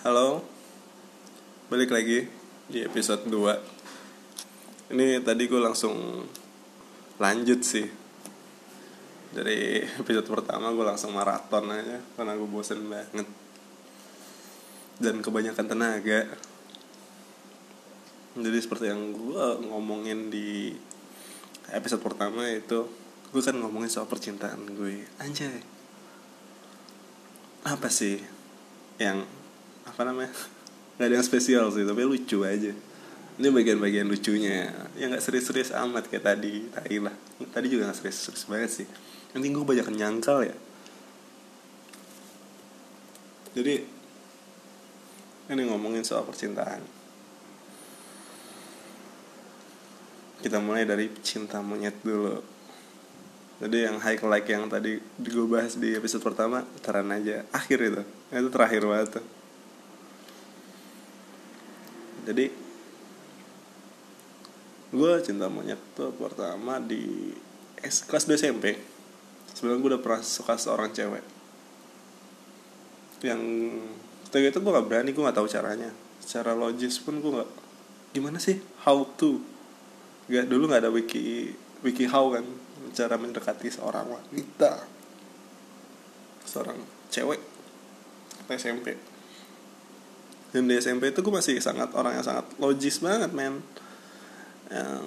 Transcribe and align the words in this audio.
Halo. 0.00 0.40
Balik 1.68 1.92
lagi 1.92 2.24
di 2.72 2.80
episode 2.80 3.28
2 3.28 4.96
Ini 4.96 5.20
tadi 5.20 5.44
gue 5.44 5.60
langsung 5.60 6.24
lanjut 7.20 7.60
sih. 7.60 7.84
Dari 9.28 9.84
episode 10.00 10.24
pertama 10.24 10.72
gue 10.72 10.80
langsung 10.88 11.12
maraton 11.12 11.68
aja 11.68 12.00
Karena 12.16 12.32
gue 12.32 12.48
bosen 12.48 12.80
banget. 12.88 13.28
Dan 14.96 15.20
kebanyakan 15.20 15.68
tenaga. 15.68 16.32
Jadi 18.40 18.56
seperti 18.56 18.88
yang 18.88 19.12
gue 19.12 19.68
ngomongin 19.68 20.32
di 20.32 20.80
episode 21.76 22.00
pertama 22.00 22.48
itu 22.48 22.88
Gue 23.36 23.44
kan 23.44 23.52
ngomongin 23.52 23.92
soal 23.92 24.08
percintaan 24.08 24.64
gue 24.64 25.04
Anjay. 25.20 25.60
Apa 27.68 27.92
sih 27.92 28.16
yang 28.96 29.39
apa 29.90 30.06
namanya? 30.06 30.30
Nggak 30.96 31.06
ada 31.10 31.14
yang 31.18 31.26
spesial 31.26 31.66
sih 31.74 31.82
tapi 31.82 32.06
lucu 32.06 32.46
aja. 32.46 32.72
Ini 33.40 33.48
bagian-bagian 33.50 34.06
lucunya. 34.06 34.70
Ya 34.94 35.10
nggak 35.10 35.24
serius-serius 35.24 35.74
amat 35.74 36.06
kayak 36.06 36.28
tadi 36.28 36.68
tadi 36.70 36.96
lah. 37.02 37.16
Tadi 37.50 37.66
juga 37.66 37.90
nggak 37.90 37.98
serius-serius 37.98 38.44
banget 38.46 38.70
sih. 38.70 38.86
Nanti 39.34 39.46
gue 39.50 39.64
banyak 39.64 39.88
nyangkal 39.90 40.46
ya. 40.46 40.56
Jadi 43.56 43.74
ini 45.50 45.62
ngomongin 45.66 46.06
soal 46.06 46.22
percintaan. 46.22 46.84
Kita 50.40 50.62
mulai 50.62 50.86
dari 50.86 51.10
cinta 51.24 51.58
monyet 51.64 51.98
dulu. 52.04 52.38
Jadi 53.60 53.88
yang 53.88 54.00
high 54.00 54.20
like 54.24 54.48
yang 54.48 54.68
tadi 54.68 55.00
gue 55.00 55.46
bahas 55.48 55.76
di 55.76 55.92
episode 55.96 56.20
pertama 56.20 56.64
taran 56.84 57.08
aja. 57.08 57.48
Akhir 57.56 57.80
itu. 57.82 58.02
Itu 58.30 58.48
terakhir 58.52 58.84
banget 58.84 59.16
tuh 59.16 59.39
jadi 62.24 62.52
gue 64.90 65.12
cinta 65.22 65.46
monyet 65.46 65.78
tuh 65.94 66.10
pertama 66.18 66.82
di 66.82 67.30
S, 67.80 68.02
kelas 68.04 68.26
2 68.26 68.36
SMP 68.36 68.74
sebenarnya 69.54 69.80
gue 69.80 69.90
udah 69.96 70.02
pernah 70.02 70.22
suka 70.22 70.54
seorang 70.58 70.90
cewek. 70.90 71.24
Yang 73.20 73.42
ketika 74.28 74.46
itu 74.56 74.58
gue 74.62 74.72
gak 74.72 74.88
berani 74.88 75.10
gue 75.12 75.22
gak 75.22 75.38
tahu 75.38 75.48
caranya. 75.48 75.90
Secara 76.20 76.56
logis 76.56 77.00
pun 77.00 77.20
gue 77.20 77.32
gak 77.40 77.50
gimana 78.16 78.40
sih? 78.40 78.58
How 78.84 79.04
to? 79.18 79.40
Gak 80.30 80.48
dulu 80.48 80.70
gak 80.70 80.86
ada 80.86 80.90
wiki 80.92 81.54
wiki 81.84 82.08
how 82.08 82.32
kan? 82.32 82.44
Cara 82.96 83.20
mendekati 83.20 83.68
seorang 83.68 84.08
wanita. 84.08 84.84
Seorang 86.44 86.78
cewek. 87.12 87.40
SMP 88.50 89.09
dan 90.50 90.66
di 90.66 90.74
SMP 90.74 91.14
itu 91.14 91.22
gue 91.22 91.30
masih 91.30 91.62
sangat 91.62 91.94
orang 91.94 92.18
yang 92.18 92.26
sangat 92.26 92.46
logis 92.58 92.98
banget 92.98 93.30
men. 93.30 93.62
Yang 94.70 95.06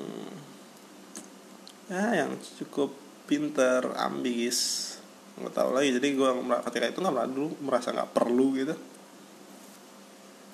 ya 1.91 2.05
yang 2.23 2.31
cukup 2.63 2.95
pinter 3.27 3.83
ambis. 3.99 4.89
Nggak 5.35 5.53
tahu 5.55 5.69
lagi 5.75 5.99
jadi 5.99 6.07
gue 6.15 6.29
ketika 6.71 6.85
itu 6.95 6.99
nggak 7.03 7.29
dulu 7.31 7.49
merasa 7.59 7.91
nggak 7.91 8.11
perlu 8.15 8.47
gitu. 8.55 8.75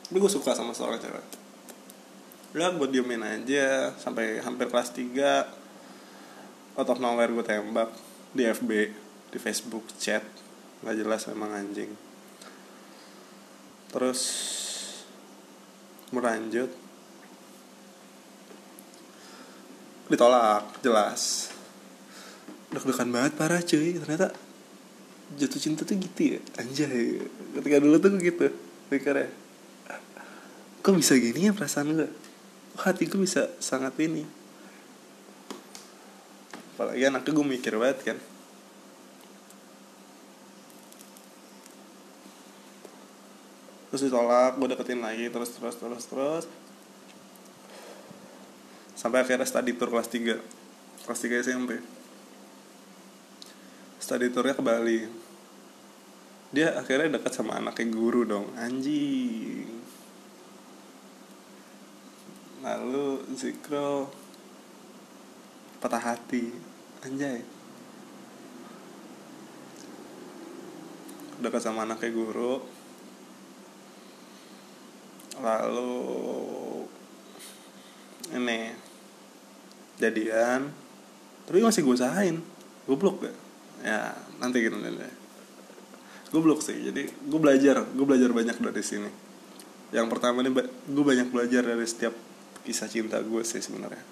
Tapi 0.10 0.18
gue 0.18 0.32
suka 0.32 0.58
sama 0.58 0.74
seorang 0.74 0.98
cewek. 0.98 1.26
Ya 2.58 2.74
gue 2.74 2.88
diemin 2.90 3.22
aja 3.22 3.94
sampai 4.02 4.42
hampir 4.42 4.74
kelas 4.74 4.90
3 4.98 6.82
out 6.82 6.90
of 6.90 6.98
nowhere 6.98 7.30
gue 7.30 7.46
tembak 7.46 7.94
di 8.34 8.50
FB 8.50 8.72
di 9.30 9.38
Facebook 9.38 9.86
chat. 10.02 10.26
Nggak 10.82 10.96
jelas 10.98 11.22
memang 11.30 11.54
anjing. 11.54 11.94
Terus 13.94 14.22
melanjut 16.10 16.72
ditolak 20.10 20.66
jelas. 20.82 21.54
Deg-degan 22.74 23.10
banget 23.14 23.34
parah 23.38 23.62
cuy. 23.62 23.98
Ternyata 24.02 24.34
jatuh 25.38 25.62
cinta 25.62 25.86
tuh 25.86 25.96
gitu 26.02 26.38
ya. 26.38 26.40
Anjay. 26.58 27.22
Ketika 27.58 27.78
dulu 27.78 27.96
tuh 28.02 28.18
gitu 28.18 28.50
pikirnya. 28.90 29.30
Kok 30.82 30.96
bisa 30.98 31.14
gini 31.20 31.50
ya 31.50 31.54
perasaan 31.54 31.94
gue 31.94 32.10
hati 32.80 33.06
gue 33.06 33.20
bisa 33.22 33.52
sangat 33.62 33.94
ini? 34.02 34.26
Apalagi 36.74 37.04
anaknya 37.06 37.32
gue 37.36 37.46
mikir 37.46 37.74
banget 37.76 38.00
kan 38.08 38.18
terus 43.90 44.06
ditolak 44.06 44.62
gue 44.62 44.68
deketin 44.70 45.02
lagi 45.02 45.28
terus 45.34 45.50
terus 45.54 45.76
terus 45.78 46.06
terus. 46.06 46.46
Sampai 48.94 49.24
akhirnya 49.24 49.48
study 49.48 49.74
tour 49.74 49.90
kelas 49.90 50.10
3 50.12 51.06
kelas 51.06 51.20
3 51.26 51.46
SMP 51.46 51.72
study 54.10 54.34
tournya 54.34 54.58
ke 54.58 54.64
Bali. 54.66 55.06
Dia 56.50 56.74
akhirnya 56.82 57.22
dekat 57.22 57.30
sama 57.30 57.62
anaknya 57.62 57.94
guru 57.94 58.26
dong. 58.26 58.50
Anjing. 58.58 59.70
Lalu 62.66 63.22
Zikro 63.38 64.10
patah 65.78 66.02
hati. 66.02 66.50
Anjay. 67.06 67.46
Dekat 71.38 71.62
sama 71.62 71.86
anaknya 71.86 72.10
guru 72.10 72.79
lalu 75.42 75.96
ini. 78.36 78.76
Jadian. 80.00 80.72
Tapi 81.50 81.60
masih 81.60 81.84
gue 81.84 81.96
usahain. 81.96 82.40
Gue 82.88 82.96
gak 82.96 83.36
ya 83.80 84.12
nanti 84.44 84.60
gitu 84.60 84.76
nanti 84.76 85.20
gue 86.30 86.42
blok 86.42 86.62
sih. 86.62 86.78
Jadi 86.78 87.10
gue 87.10 87.40
belajar. 87.42 87.84
Gue 87.90 88.06
belajar 88.06 88.30
banyak 88.30 88.58
dari 88.62 88.84
sini. 88.86 89.10
Yang 89.90 90.08
pertama 90.14 90.46
nih 90.46 90.54
gue 90.70 91.04
banyak 91.04 91.28
belajar 91.34 91.66
dari 91.66 91.86
setiap 91.90 92.14
kisah 92.62 92.86
cinta 92.86 93.18
gue 93.18 93.42
sih 93.42 93.60
sebenarnya. 93.60 94.06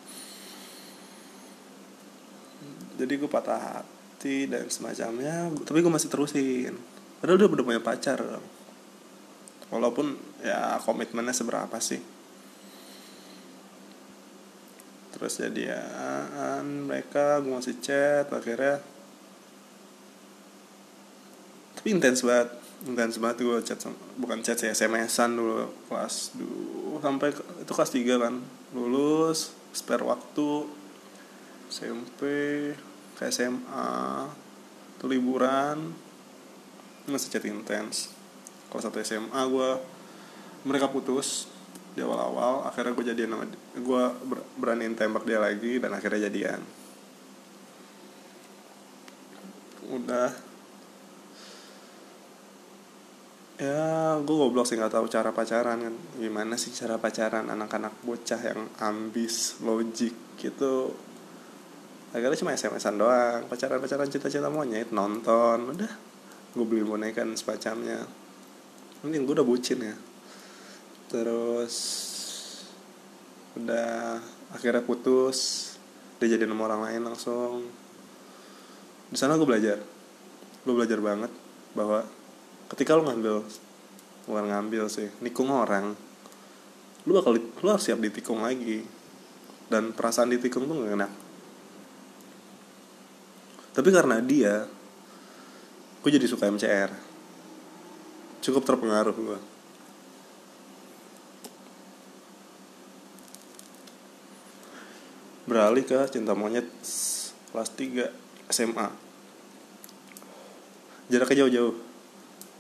Jadi 2.98 3.14
gue 3.14 3.30
patah 3.30 3.62
hati 3.62 4.50
dan 4.50 4.66
semacamnya. 4.74 5.54
Tapi 5.62 5.80
gue 5.86 5.94
masih 5.94 6.10
terusin. 6.10 6.74
Padahal 7.22 7.38
udah 7.46 7.48
udah 7.54 7.66
punya 7.66 7.82
pacar 7.82 8.18
walaupun 9.74 10.16
ya 10.44 10.80
komitmennya 10.84 11.36
seberapa 11.36 11.78
sih? 11.82 12.00
Terus 15.18 15.42
jadian 15.42 16.86
mereka 16.86 17.42
gue 17.42 17.50
masih 17.50 17.82
chat 17.82 18.30
akhirnya 18.30 18.78
tapi 21.74 21.94
intens 21.94 22.22
banget 22.22 22.54
intens 22.86 23.18
banget 23.18 23.38
gue 23.42 23.58
chat 23.66 23.82
bukan 24.22 24.46
chat 24.46 24.62
sih 24.62 24.70
SMS-an 24.70 25.34
dulu 25.34 25.74
kelas 25.90 26.38
dulu 26.38 27.02
sampai 27.02 27.34
itu 27.34 27.72
kelas 27.74 27.92
3 27.94 28.24
kan. 28.24 28.36
Lulus 28.78 29.58
spare 29.74 30.06
waktu 30.06 30.50
SMP 31.74 32.22
ke 33.18 33.24
SMA 33.34 33.90
itu 34.98 35.06
liburan 35.10 35.98
masih 37.10 37.34
chat 37.34 37.46
intens 37.50 38.17
kelas 38.68 38.84
satu 38.88 39.00
SMA 39.04 39.42
gue 39.48 39.70
mereka 40.68 40.92
putus 40.92 41.48
di 41.98 42.06
awal-awal 42.06 42.70
akhirnya 42.70 42.94
gue 42.94 43.06
jadian 43.10 43.34
sama 43.34 43.46
gue 43.74 44.04
ber, 44.30 44.40
beraniin 44.62 44.94
tembak 44.94 45.26
dia 45.26 45.42
lagi 45.42 45.82
dan 45.82 45.98
akhirnya 45.98 46.30
jadian. 46.30 46.62
Udah. 49.88 50.30
Ya 53.58 54.14
gue 54.22 54.36
goblok 54.38 54.70
sih 54.70 54.78
nggak 54.78 54.94
tahu 54.94 55.10
cara 55.10 55.34
pacaran 55.34 55.82
kan. 55.82 55.96
Gimana 56.22 56.54
sih 56.54 56.70
cara 56.70 57.02
pacaran 57.02 57.50
anak-anak 57.50 58.06
bocah 58.06 58.42
yang 58.46 58.70
ambis 58.78 59.58
logik 59.66 60.14
gitu? 60.38 60.94
Akhirnya 62.14 62.38
cuma 62.38 62.54
SMS-an 62.54 63.02
doang. 63.02 63.42
Pacaran-pacaran 63.50 64.06
cita-cita 64.14 64.54
monyet 64.54 64.94
nonton 64.94 65.74
udah. 65.74 65.94
Gue 66.54 66.66
beli 66.70 66.86
boneka 66.86 67.26
dan 67.26 67.34
sepacamnya 67.34 68.27
mungkin 69.06 69.26
gue 69.26 69.34
udah 69.38 69.48
bucin 69.48 69.80
ya. 69.82 69.96
Terus 71.08 71.76
udah 73.58 74.22
akhirnya 74.54 74.84
putus. 74.84 75.72
Dia 76.18 76.34
jadi 76.34 76.50
nomor 76.50 76.74
orang 76.74 76.90
lain 76.90 77.02
langsung. 77.06 77.66
Di 79.10 79.18
sana 79.18 79.38
gue 79.38 79.48
belajar. 79.48 79.80
Gue 80.66 80.74
belajar 80.74 81.00
banget 81.00 81.32
bahwa 81.78 82.04
ketika 82.74 82.98
lo 82.98 83.06
ngambil 83.08 83.46
bukan 84.28 84.46
ngambil 84.52 84.92
sih 84.92 85.08
nikung 85.24 85.48
orang 85.48 85.96
lu 87.08 87.16
bakal 87.16 87.40
lu 87.40 87.68
harus 87.72 87.88
siap 87.88 88.02
ditikung 88.04 88.44
lagi. 88.44 88.84
Dan 89.68 89.92
perasaan 89.92 90.32
ditikung 90.32 90.64
tuh 90.64 90.80
gak 90.80 90.96
enak. 90.96 91.12
Tapi 93.76 93.90
karena 93.92 94.18
dia 94.24 94.64
gue 96.02 96.10
jadi 96.12 96.24
suka 96.24 96.48
MCR 96.48 97.07
cukup 98.44 98.64
terpengaruh 98.66 99.16
gue 99.16 99.40
beralih 105.48 105.84
ke 105.88 105.96
cinta 106.12 106.36
monyet 106.36 106.68
kelas 107.56 107.70
3 107.76 108.12
SMA 108.52 109.08
jaraknya 111.08 111.48
jauh-jauh. 111.48 111.76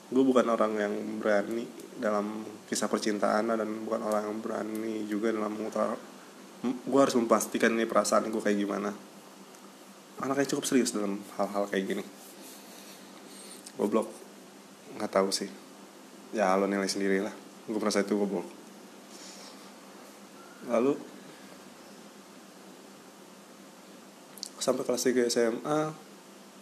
Gue 0.08 0.24
bukan 0.24 0.48
orang 0.48 0.74
yang 0.80 0.94
berani 1.20 1.68
dalam 2.00 2.48
kisah 2.72 2.88
percintaan 2.88 3.52
dan 3.52 3.68
bukan 3.84 4.02
orang 4.08 4.24
yang 4.32 4.40
berani 4.40 5.04
juga 5.04 5.36
dalam 5.36 5.52
mengutar 5.52 6.00
gue 6.64 7.00
harus 7.00 7.14
memastikan 7.14 7.76
ini 7.76 7.86
perasaan 7.86 8.32
gue 8.32 8.42
kayak 8.42 8.58
gimana. 8.58 8.92
Anaknya 10.24 10.50
cukup 10.56 10.66
serius 10.66 10.96
dalam 10.96 11.22
hal-hal 11.38 11.70
kayak 11.70 11.86
gini. 11.86 12.04
Goblok. 13.78 14.10
Nggak 14.98 15.12
tahu 15.12 15.30
sih 15.30 15.67
ya 16.36 16.56
lo 16.60 16.68
nilai 16.68 16.90
sendiri 16.90 17.24
lah. 17.24 17.34
Gue 17.68 17.80
merasa 17.80 18.04
itu 18.04 18.16
goblok 18.16 18.58
lalu 20.68 21.00
sampai 24.60 24.84
kelas 24.84 25.04
3 25.08 25.32
SMA 25.32 25.80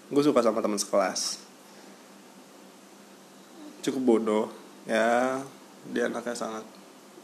gue 0.05 0.21
suka 0.21 0.45
sama 0.45 0.61
teman 0.61 0.77
sekelas. 0.77 1.41
Cukup 3.81 4.01
bodoh. 4.05 4.45
Ya 4.85 5.41
dia 5.89 6.05
anaknya 6.05 6.37
sangat 6.37 6.65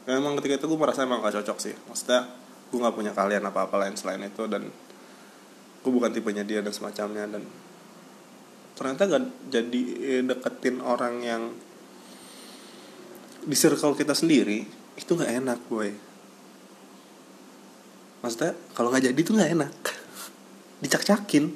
memang 0.10 0.34
ketika 0.42 0.58
itu 0.58 0.66
gue 0.66 0.80
merasa 0.82 1.06
emang 1.06 1.22
gak 1.22 1.38
cocok 1.38 1.58
sih. 1.62 1.78
Maksudnya 1.86 2.26
gue 2.74 2.80
nggak 2.82 2.96
punya 2.98 3.14
kalian 3.14 3.46
apa 3.46 3.70
apa 3.70 3.76
lain 3.86 3.94
selain 3.94 4.26
itu 4.26 4.50
dan 4.50 4.66
gue 5.82 5.92
bukan 5.94 6.10
tipenya 6.10 6.42
dia 6.42 6.66
dan 6.66 6.74
semacamnya 6.74 7.30
dan 7.30 7.46
ternyata 8.74 9.06
gak 9.06 9.24
jadi 9.54 9.82
deketin 10.26 10.82
orang 10.82 11.22
yang 11.22 11.54
di 13.42 13.58
circle 13.58 13.98
kita 13.98 14.14
sendiri 14.14 14.62
itu 14.98 15.12
nggak 15.18 15.34
enak 15.42 15.60
gue 15.70 15.90
maksudnya 18.22 18.54
kalau 18.78 18.94
nggak 18.94 19.10
jadi 19.10 19.18
tuh 19.26 19.34
nggak 19.34 19.54
enak. 19.58 19.74
Dicak-cakin. 20.86 21.50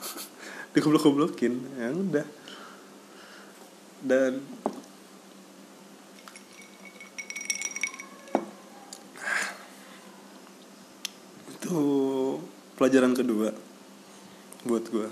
Digoblok-goblokin. 0.72 1.52
Ya 1.76 1.92
udah. 1.92 2.24
Dan 4.00 4.40
itu 11.52 11.76
pelajaran 12.80 13.12
kedua 13.14 13.52
buat 14.62 14.86
gue 14.90 15.10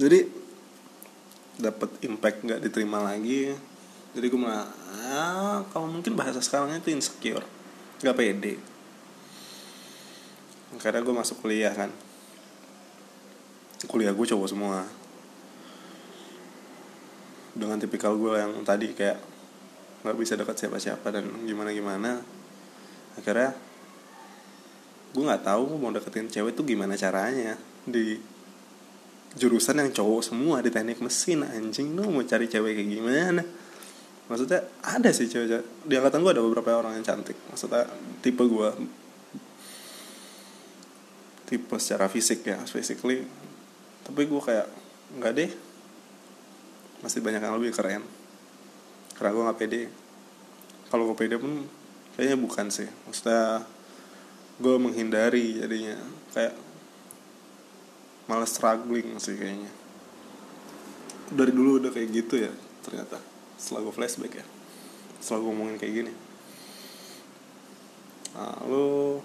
jadi 0.00 0.28
dapat 1.56 1.88
impact 2.04 2.44
nggak 2.44 2.60
diterima 2.64 3.00
lagi 3.00 3.56
jadi 4.16 4.32
gue 4.32 4.40
malah 4.40 4.64
ah, 5.12 5.60
kalau 5.76 5.92
mungkin 5.92 6.16
bahasa 6.16 6.40
sekarangnya 6.40 6.80
itu 6.80 6.88
insecure 6.96 7.44
nggak 8.00 8.16
pede. 8.16 8.54
Karena 10.80 11.00
gue 11.04 11.14
masuk 11.16 11.44
kuliah 11.44 11.72
kan. 11.72 11.92
Kuliah 13.88 14.16
gue 14.16 14.26
cowok 14.26 14.48
semua. 14.48 14.88
Dengan 17.56 17.76
tipikal 17.80 18.16
gue 18.16 18.36
yang 18.36 18.52
tadi 18.64 18.96
kayak 18.96 19.20
nggak 20.04 20.16
bisa 20.16 20.36
dekat 20.36 20.56
siapa-siapa 20.60 21.08
dan 21.08 21.24
gimana 21.48 21.72
gimana 21.72 22.20
akhirnya 23.16 23.56
gue 25.16 25.24
nggak 25.24 25.44
tahu 25.48 25.80
mau 25.80 25.88
deketin 25.92 26.28
cewek 26.28 26.56
tuh 26.56 26.64
gimana 26.64 26.96
caranya. 26.96 27.56
Di 27.84 28.16
jurusan 29.36 29.76
yang 29.76 29.92
cowok 29.92 30.24
semua 30.24 30.64
di 30.64 30.72
teknik 30.72 31.04
mesin 31.04 31.44
anjing 31.44 31.92
lu 31.92 32.08
mau 32.08 32.24
cari 32.24 32.48
cewek 32.48 32.72
kayak 32.72 32.88
gimana 32.88 33.44
maksudnya 34.26 34.66
ada 34.82 35.10
sih 35.14 35.30
cewek, 35.30 35.86
di 35.86 35.94
angkatan 35.94 36.22
gue 36.22 36.32
ada 36.34 36.42
beberapa 36.42 36.74
orang 36.74 36.98
yang 36.98 37.06
cantik. 37.06 37.38
Maksudnya 37.50 37.86
tipe 38.22 38.42
gue 38.42 38.68
tipe 41.46 41.76
secara 41.78 42.10
fisik 42.10 42.42
ya. 42.42 42.58
Physically 42.66 43.22
tapi 44.02 44.26
gue 44.26 44.40
kayak 44.42 44.66
nggak 45.18 45.32
deh. 45.34 45.50
Masih 47.06 47.22
banyak 47.22 47.38
yang 47.38 47.54
lebih 47.54 47.70
keren. 47.70 48.02
Karena 49.14 49.30
gue 49.30 49.42
nggak 49.46 49.58
pede. 49.58 49.82
Kalau 50.90 51.06
gue 51.10 51.16
pede 51.18 51.38
pun 51.38 51.62
kayaknya 52.18 52.38
bukan 52.38 52.66
sih. 52.70 52.90
Maksudnya 53.06 53.62
gue 54.58 54.74
menghindari 54.74 55.62
jadinya. 55.62 56.02
Kayak 56.34 56.54
malah 58.26 58.50
struggling 58.50 59.22
sih 59.22 59.38
kayaknya. 59.38 59.70
Dari 61.30 61.52
dulu 61.54 61.78
udah 61.78 61.90
kayak 61.94 62.10
gitu 62.10 62.42
ya 62.42 62.50
ternyata 62.86 63.35
setelah 63.56 63.88
gue 63.88 63.94
flashback 63.96 64.32
ya. 64.40 64.46
Setelah 65.20 65.38
gue 65.42 65.50
ngomongin 65.50 65.76
kayak 65.80 65.94
gini. 66.04 66.12
Lalu 68.36 69.20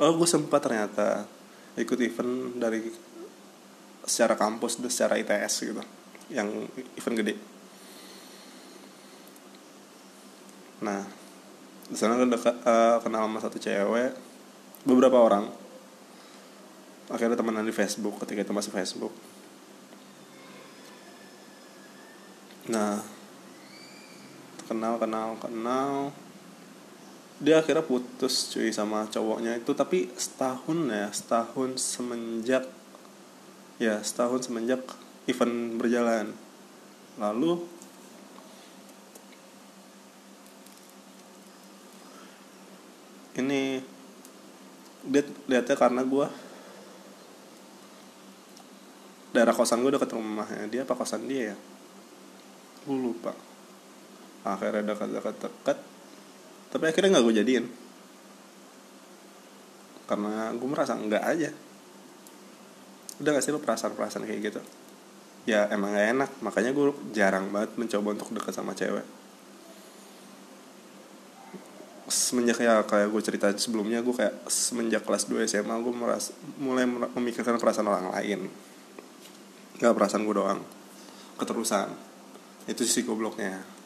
oh 0.00 0.12
gue 0.16 0.28
sempat 0.28 0.64
ternyata 0.64 1.28
ikut 1.76 1.98
event 2.00 2.56
dari 2.56 2.88
secara 4.08 4.34
kampus 4.34 4.80
dan 4.80 4.88
secara 4.88 5.20
ITS 5.20 5.54
gitu 5.60 5.82
yang 6.32 6.48
event 6.96 7.16
gede. 7.20 7.34
Nah 10.80 11.04
di 11.90 11.96
sana 11.98 12.16
gue 12.16 12.26
uh, 12.26 12.98
kenal 13.04 13.28
sama 13.28 13.38
satu 13.44 13.58
cewek 13.60 14.16
beberapa 14.88 15.20
orang. 15.20 15.52
Akhirnya 17.10 17.36
temenan 17.36 17.66
di 17.66 17.74
Facebook 17.74 18.22
ketika 18.24 18.46
itu 18.46 18.52
masih 18.54 18.72
Facebook. 18.72 19.12
Nah 22.70 23.19
kenal 24.70 25.02
kenal 25.02 25.34
kenal 25.42 26.14
dia 27.40 27.56
akhirnya 27.56 27.80
putus 27.80 28.52
cuy 28.52 28.68
sama 28.68 29.08
cowoknya 29.08 29.56
itu. 29.56 29.72
Tapi 29.72 30.12
setahun 30.12 30.78
ya 30.92 31.08
setahun 31.08 31.80
semenjak 31.80 32.68
ya 33.80 33.96
setahun 34.04 34.46
semenjak 34.46 34.84
event 35.24 35.80
berjalan. 35.80 36.36
Lalu 37.16 37.64
ini 43.40 43.80
dia 45.00 45.24
lihatnya 45.48 45.76
karena 45.80 46.04
gue 46.04 46.28
daerah 49.32 49.56
kosan 49.56 49.80
gue 49.80 49.96
deket 49.96 50.12
rumahnya. 50.12 50.68
Dia 50.68 50.84
apa 50.84 50.92
kosan 50.92 51.24
dia 51.24 51.56
ya? 51.56 51.56
Gue 52.84 53.00
lupa 53.00 53.32
akhirnya 54.40 54.94
dekat-dekat 54.94 55.36
dekat 55.36 55.78
tapi 56.70 56.84
akhirnya 56.86 57.18
nggak 57.18 57.24
gue 57.26 57.34
jadiin. 57.42 57.66
Karena 60.06 60.54
gue 60.54 60.68
merasa 60.70 60.94
enggak 60.94 61.22
aja. 61.22 61.50
Udah 63.20 63.30
gak 63.36 63.44
sih 63.44 63.52
lo 63.52 63.60
perasaan-perasaan 63.62 64.26
kayak 64.26 64.40
gitu? 64.42 64.60
Ya 65.46 65.66
emang 65.70 65.94
gak 65.94 66.08
enak. 66.14 66.30
Makanya 66.42 66.70
gue 66.74 66.94
jarang 67.14 67.50
banget 67.50 67.74
mencoba 67.78 68.18
untuk 68.18 68.30
dekat 68.34 68.54
sama 68.54 68.74
cewek. 68.74 69.06
Semenjak 72.10 72.58
ya 72.58 72.82
kayak 72.82 73.06
gue 73.06 73.22
cerita 73.22 73.46
sebelumnya 73.54 74.02
gue 74.02 74.14
kayak 74.14 74.50
semenjak 74.50 75.06
kelas 75.06 75.30
2 75.30 75.46
SMA 75.46 75.74
gue 75.78 75.94
meras 75.94 76.34
mulai 76.58 76.86
memikirkan 76.86 77.58
perasaan 77.58 77.86
orang 77.86 78.10
lain. 78.10 78.50
Nggak 79.78 79.94
perasaan 79.94 80.26
gue 80.26 80.34
doang. 80.34 80.62
Keterusan. 81.38 81.86
Itu 82.66 82.82
sih 82.82 83.06
gobloknya 83.06 83.79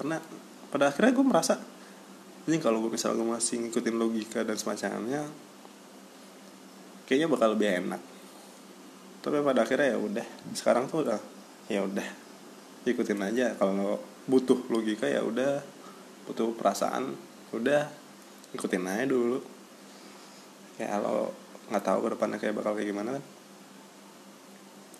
karena 0.00 0.16
pada 0.72 0.88
akhirnya 0.88 1.12
gue 1.12 1.26
merasa 1.28 1.60
ini 2.48 2.56
kalau 2.56 2.80
gue 2.80 2.96
misalnya 2.96 3.20
gue 3.20 3.28
masih 3.36 3.68
ngikutin 3.68 3.96
logika 4.00 4.40
dan 4.40 4.56
semacamnya 4.56 5.28
kayaknya 7.04 7.28
bakal 7.28 7.52
lebih 7.52 7.84
enak. 7.84 8.00
Tapi 9.20 9.44
pada 9.44 9.68
akhirnya 9.68 9.92
ya 9.92 9.98
udah 10.00 10.26
sekarang 10.56 10.88
tuh 10.88 11.04
udah 11.04 11.20
ya 11.68 11.84
udah 11.84 12.08
ikutin 12.88 13.20
aja. 13.20 13.52
Kalau 13.60 14.00
butuh 14.24 14.56
logika 14.72 15.04
ya 15.04 15.20
udah 15.20 15.60
butuh 16.24 16.56
perasaan 16.56 17.12
udah 17.52 17.84
ikutin 18.56 18.88
aja 18.88 19.04
dulu. 19.04 19.44
Kayak 20.80 20.96
kalau 20.96 21.34
nggak 21.68 21.84
tahu 21.84 21.98
ke 22.06 22.08
depannya 22.16 22.38
kayak 22.40 22.54
bakal 22.56 22.72
kayak 22.72 22.88
gimana 22.88 23.20
kan. 23.20 23.24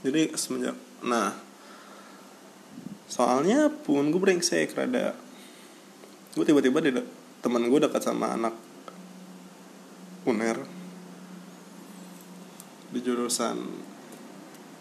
Jadi 0.04 0.22
semenjak 0.36 0.76
nah 1.00 1.32
soalnya 3.10 3.66
pun 3.68 4.14
gue 4.14 4.22
brengsek 4.22 4.70
rada. 4.78 5.18
Gue 6.38 6.46
tiba-tiba 6.46 6.78
di 6.78 6.94
teman 7.42 7.66
gue 7.66 7.80
dekat 7.82 8.06
sama 8.06 8.38
anak 8.38 8.54
uner. 10.22 10.62
Di 12.94 13.02
jurusan 13.02 13.58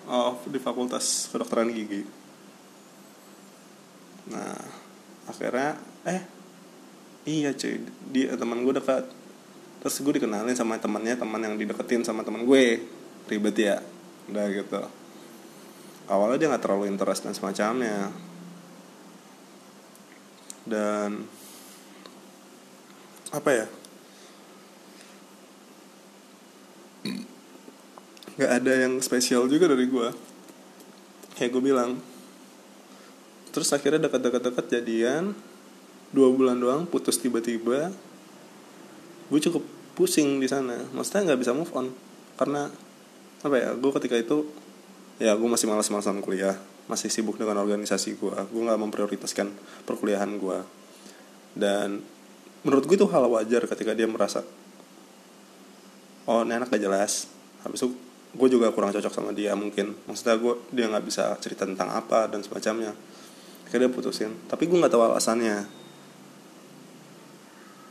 of 0.05 0.45
di 0.45 0.61
fakultas 0.61 1.25
kedokteran 1.33 1.73
gigi. 1.73 2.05
Nah 4.29 4.61
akhirnya 5.25 5.77
eh 6.05 6.21
iya 7.25 7.49
cuy 7.57 7.81
dia 8.13 8.37
teman 8.37 8.61
gue 8.61 8.77
dekat. 8.77 9.09
Terus 9.81 9.95
gue 10.05 10.21
dikenalin 10.21 10.53
sama 10.53 10.77
temannya 10.77 11.17
teman 11.17 11.41
yang 11.41 11.57
dideketin 11.57 12.05
sama 12.05 12.21
teman 12.21 12.45
gue. 12.45 12.85
Ribet 13.25 13.57
ya? 13.57 13.81
Udah 14.29 14.45
gitu 14.53 14.99
awalnya 16.09 16.37
dia 16.41 16.49
nggak 16.49 16.63
terlalu 16.65 16.89
interest 16.89 17.23
dan 17.23 17.37
semacamnya. 17.37 18.09
Dan 20.65 21.23
apa 23.29 23.49
ya? 23.53 23.65
Nggak 28.35 28.51
ada 28.63 28.73
yang 28.87 28.93
spesial 29.03 29.45
juga 29.45 29.69
dari 29.69 29.85
gue 29.85 30.09
kayak 31.39 31.55
gue 31.55 31.63
bilang. 31.63 31.95
Terus 33.55 33.71
akhirnya 33.71 34.11
dekat-dekat-dekat 34.11 34.65
jadian. 34.67 35.31
Dua 36.09 36.33
bulan 36.33 36.59
doang 36.59 36.83
putus 36.89 37.21
tiba-tiba. 37.21 37.93
Gue 39.29 39.39
cukup 39.39 39.63
pusing 39.93 40.41
di 40.41 40.49
sana. 40.49 40.75
Maksudnya 40.91 41.31
nggak 41.31 41.39
bisa 41.39 41.55
move 41.55 41.71
on. 41.71 41.93
Karena 42.35 42.67
apa 43.39 43.55
ya 43.55 43.69
gue 43.71 43.91
ketika 43.95 44.19
itu 44.19 44.43
ya 45.19 45.35
gue 45.35 45.49
masih 45.51 45.67
malas-malasan 45.67 46.23
kuliah. 46.23 46.55
Masih 46.89 47.13
sibuk 47.13 47.37
dengan 47.37 47.61
organisasi 47.61 48.17
gue 48.17 48.33
gue 48.49 48.61
nggak 48.65 48.79
memprioritaskan 48.81 49.53
perkuliahan 49.85 50.41
gue 50.41 50.57
dan 51.53 52.01
menurut 52.65 52.89
gue 52.89 52.97
itu 52.97 53.05
hal 53.13 53.29
wajar 53.29 53.69
ketika 53.69 53.93
dia 53.93 54.09
merasa 54.09 54.41
oh 56.25 56.41
ini 56.41 56.57
anak 56.57 56.73
gak 56.73 56.81
jelas. 56.81 57.29
Habis 57.61 57.85
itu 57.85 57.93
gue 58.33 58.47
juga 58.49 58.73
kurang 58.73 58.89
cocok 58.89 59.13
sama 59.13 59.29
dia 59.37 59.53
mungkin. 59.53 59.93
Maksudnya 60.09 60.33
gue 60.41 60.53
dia 60.73 60.89
nggak 60.89 61.05
bisa 61.05 61.37
cerita 61.37 61.69
tentang 61.69 61.93
apa 61.93 62.25
dan 62.25 62.41
semacamnya. 62.41 62.97
Akhirnya 63.69 63.85
dia 63.85 63.93
putusin. 63.93 64.33
Tapi 64.49 64.65
gue 64.65 64.77
nggak 64.81 64.93
tahu 64.93 65.03
alasannya. 65.05 65.69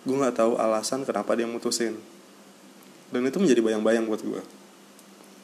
Gue 0.03 0.17
nggak 0.19 0.43
tahu 0.43 0.59
alasan 0.59 1.07
kenapa 1.07 1.39
dia 1.39 1.47
mutusin. 1.47 1.99
Dan 3.15 3.23
itu 3.27 3.39
menjadi 3.39 3.63
bayang-bayang 3.63 4.11
buat 4.11 4.23
gue 4.27 4.43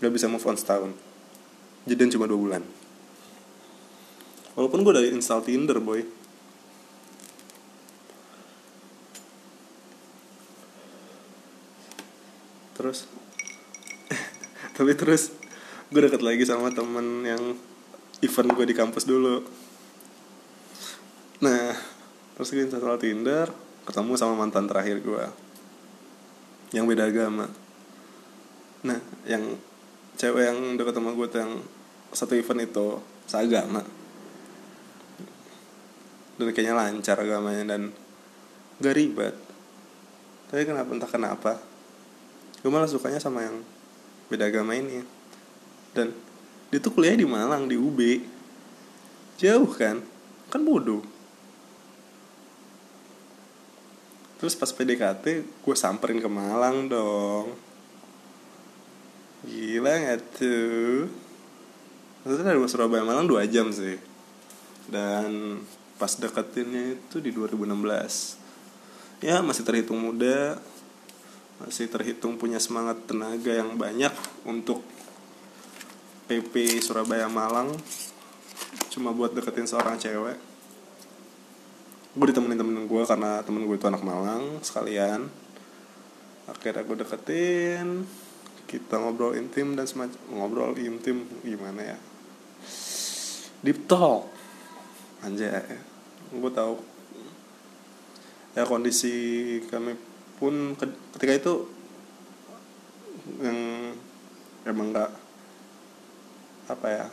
gak 0.04 0.12
bisa 0.12 0.26
move 0.28 0.44
on 0.44 0.56
setahun 0.58 0.90
jadian 1.84 2.10
cuma 2.12 2.24
dua 2.28 2.40
bulan. 2.40 2.62
Walaupun 4.54 4.86
gue 4.86 4.94
dari 4.94 5.08
install 5.10 5.44
Tinder 5.44 5.78
boy. 5.82 6.00
Terus 12.74 13.06
tapi 14.76 14.92
terus 14.94 15.34
gue 15.90 16.00
deket 16.00 16.22
lagi 16.22 16.42
sama 16.46 16.70
temen 16.70 17.26
yang 17.26 17.42
event 18.22 18.50
gue 18.54 18.66
di 18.66 18.74
kampus 18.76 19.04
dulu. 19.04 19.42
Nah 21.42 21.74
terus 22.38 22.48
gue 22.54 22.62
install 22.62 22.98
Tinder 23.02 23.50
ketemu 23.84 24.12
sama 24.16 24.38
mantan 24.38 24.70
terakhir 24.70 25.02
gue 25.02 25.24
yang 26.72 26.86
beda 26.86 27.10
agama. 27.10 27.50
Nah 28.86 28.98
yang 29.26 29.58
cewek 30.14 30.44
yang 30.46 30.58
deket 30.78 30.94
sama 30.94 31.10
gue 31.14 31.26
tuh 31.26 31.40
yang 31.42 31.52
satu 32.14 32.32
event 32.38 32.62
itu 32.62 32.86
seagama. 33.26 33.82
Dan 36.34 36.50
kayaknya 36.50 36.74
lancar 36.74 37.16
agamanya 37.18 37.74
dan 37.74 37.94
gak 38.82 38.94
ribet. 38.94 39.34
Tapi 40.50 40.62
kenapa 40.66 40.90
entah 40.94 41.10
kenapa 41.10 41.52
gue 42.62 42.70
malah 42.70 42.88
sukanya 42.88 43.18
sama 43.18 43.42
yang 43.42 43.62
beda 44.30 44.50
agama 44.50 44.74
ini. 44.78 45.02
Dan 45.94 46.14
dia 46.70 46.78
tuh 46.82 46.94
kuliah 46.94 47.14
di 47.14 47.26
Malang 47.26 47.70
di 47.70 47.78
UB 47.78 47.98
jauh 49.38 49.70
kan? 49.74 50.02
Kan 50.50 50.62
bodoh. 50.62 51.02
Terus 54.38 54.54
pas 54.58 54.70
PDKT 54.70 55.24
gue 55.64 55.76
samperin 55.78 56.18
ke 56.18 56.28
Malang 56.30 56.90
dong 56.90 57.73
Gila 59.44 59.92
gak 59.92 60.20
tuh? 60.40 61.04
Maksudnya 62.24 62.56
dari 62.56 62.60
Surabaya 62.64 63.04
Malang 63.04 63.28
2 63.28 63.44
jam 63.52 63.68
sih. 63.68 64.00
Dan 64.88 65.60
pas 66.00 66.10
deketinnya 66.16 66.98
itu 66.98 67.22
di 67.22 67.30
2016 67.30 69.24
Ya 69.24 69.44
masih 69.44 69.64
terhitung 69.64 70.00
muda. 70.00 70.56
Masih 71.60 71.86
terhitung 71.92 72.40
punya 72.40 72.56
semangat 72.58 72.98
tenaga 73.04 73.52
yang 73.52 73.76
banyak 73.76 74.12
Untuk 74.48 74.80
PP 76.24 76.80
Surabaya 76.80 77.28
Malang. 77.28 77.76
Cuma 78.88 79.12
buat 79.12 79.36
deketin 79.36 79.68
seorang 79.68 80.00
cewek. 80.00 80.40
Gue 82.16 82.26
ditemenin 82.32 82.56
temen 82.56 82.84
gue 82.88 83.02
karena 83.04 83.44
temen 83.44 83.68
gue 83.68 83.76
itu 83.76 83.84
anak 83.84 84.00
Malang 84.00 84.64
sekalian. 84.64 85.28
Akhirnya 86.48 86.80
gue 86.80 86.96
deketin 87.04 88.08
kita 88.74 88.98
ngobrol 88.98 89.38
intim 89.38 89.78
dan 89.78 89.86
semacam 89.86 90.18
ngobrol 90.34 90.74
intim 90.74 91.22
gimana 91.46 91.94
ya? 91.94 91.98
Deep 93.62 93.86
talk. 93.86 94.26
Anjay 95.22 95.54
gue 96.34 96.52
tahu. 96.52 96.74
Ya 98.58 98.66
kondisi 98.66 99.14
kami 99.70 99.94
pun 100.42 100.74
ketika 101.14 101.32
itu 101.34 101.54
yang 103.38 103.58
emang 104.66 104.90
nggak 104.90 105.10
apa 106.64 106.86
ya 106.90 107.06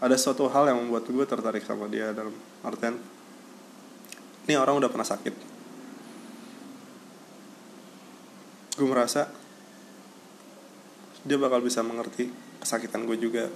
ada 0.00 0.16
suatu 0.16 0.48
hal 0.52 0.68
yang 0.68 0.80
membuat 0.80 1.08
gue 1.08 1.26
tertarik 1.28 1.64
sama 1.64 1.88
dia 1.88 2.12
dalam 2.12 2.32
artian 2.64 2.96
ini 4.46 4.54
orang 4.54 4.78
udah 4.78 4.86
pernah 4.86 5.02
sakit. 5.02 5.34
Gue 8.78 8.86
merasa 8.86 9.26
dia 11.26 11.34
bakal 11.34 11.58
bisa 11.58 11.82
mengerti 11.82 12.30
kesakitan 12.62 13.02
gue 13.02 13.18
juga. 13.18 13.50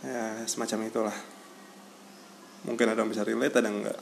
Ya 0.00 0.40
semacam 0.48 0.88
itulah. 0.88 1.16
Mungkin 2.64 2.88
ada 2.88 3.04
yang 3.04 3.12
bisa 3.12 3.20
relate 3.20 3.60
ada 3.60 3.68
enggak. 3.68 4.00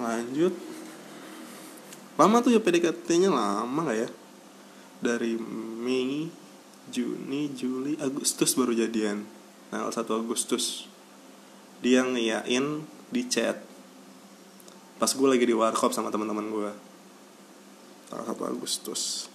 Lanjut. 0.00 0.56
Lama 2.16 2.40
tuh 2.40 2.56
ya 2.56 2.60
PDKT 2.64 3.08
nya 3.20 3.30
lama 3.30 3.80
gak 3.84 3.98
ya? 4.00 4.08
Dari 5.04 5.36
Mei 5.84 6.32
Juni 6.88 7.52
Juli 7.52 8.00
Agustus 8.00 8.56
baru 8.56 8.72
jadian. 8.72 9.28
Tanggal 9.68 9.92
1 9.92 10.08
Agustus. 10.24 10.88
Dia 11.84 12.00
ngiyain 12.00 12.80
di 13.12 13.22
chat. 13.28 13.60
Pas 14.96 15.12
gue 15.12 15.28
lagi 15.28 15.44
di 15.44 15.52
warkop 15.52 15.92
sama 15.92 16.08
teman-teman 16.08 16.48
gue 16.48 16.93
tanggal 18.08 18.34
1 18.34 18.52
Agustus. 18.56 19.32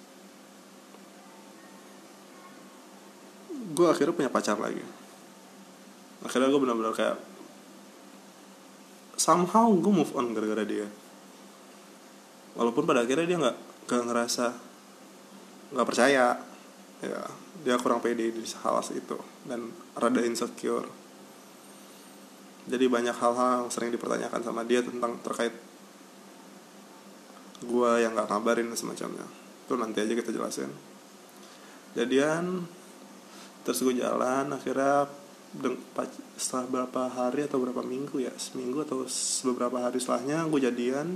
Gue 3.73 3.87
akhirnya 3.89 4.15
punya 4.15 4.31
pacar 4.31 4.57
lagi. 4.57 4.81
Akhirnya 6.25 6.51
gue 6.51 6.61
benar-benar 6.61 6.93
kayak 6.95 7.17
somehow 9.19 9.71
gue 9.71 9.93
move 9.93 10.11
on 10.15 10.31
gara-gara 10.35 10.63
dia. 10.63 10.87
Walaupun 12.55 12.83
pada 12.83 13.05
akhirnya 13.05 13.27
dia 13.27 13.37
nggak 13.39 13.57
gak 13.87 14.03
ngerasa 14.09 14.45
nggak 15.75 15.87
percaya. 15.87 16.39
Ya 16.99 17.21
dia 17.63 17.75
kurang 17.79 17.99
pede 17.99 18.31
di 18.31 18.43
hal 18.43 18.79
itu 18.91 19.17
dan 19.47 19.71
rada 19.95 20.21
insecure. 20.23 20.87
Jadi 22.69 22.85
banyak 22.85 23.15
hal-hal 23.15 23.65
yang 23.65 23.71
sering 23.71 23.89
dipertanyakan 23.89 24.41
sama 24.45 24.61
dia 24.63 24.79
tentang 24.85 25.17
terkait 25.25 25.51
gue 27.63 27.91
yang 27.99 28.15
nggak 28.15 28.29
ngabarin 28.31 28.71
semacamnya. 28.75 29.25
Itu 29.67 29.75
nanti 29.75 29.99
aja 30.03 30.13
kita 30.15 30.31
jelasin. 30.31 30.71
Jadian 31.97 32.63
terus 33.63 33.83
gue 33.83 33.99
jalan 33.99 34.49
akhirnya 34.55 35.09
setelah 36.37 36.65
berapa 36.69 37.01
hari 37.09 37.49
atau 37.49 37.57
berapa 37.57 37.81
minggu 37.81 38.21
ya 38.21 38.29
seminggu 38.37 38.85
atau 38.85 39.03
beberapa 39.49 39.81
hari 39.81 39.97
setelahnya 39.97 40.45
gue 40.45 40.61
jadian 40.61 41.07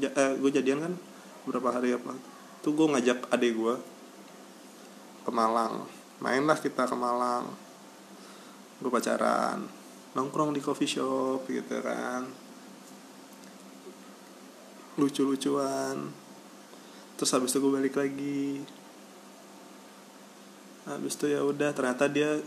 eh, 0.00 0.32
gue 0.40 0.50
jadian 0.50 0.80
kan 0.80 0.92
beberapa 1.44 1.76
hari 1.76 1.92
apa 1.92 2.16
tuh 2.64 2.72
gue 2.72 2.88
ngajak 2.88 3.28
adik 3.28 3.52
gue 3.52 3.74
ke 5.22 5.30
Malang. 5.30 5.86
Mainlah 6.18 6.58
kita 6.58 6.86
ke 6.86 6.96
Malang. 6.98 7.46
Gue 8.82 8.90
pacaran 8.90 9.62
nongkrong 10.12 10.52
di 10.52 10.60
coffee 10.60 10.88
shop 10.88 11.48
gitu 11.48 11.80
kan 11.80 12.28
lucu-lucuan. 14.96 16.12
Terus 17.16 17.30
habis 17.32 17.54
itu 17.54 17.58
gue 17.62 17.72
balik 17.72 17.94
lagi. 17.96 18.60
Habis 20.82 21.14
itu 21.14 21.30
ya 21.30 21.40
udah 21.46 21.70
ternyata 21.70 22.10
dia 22.10 22.42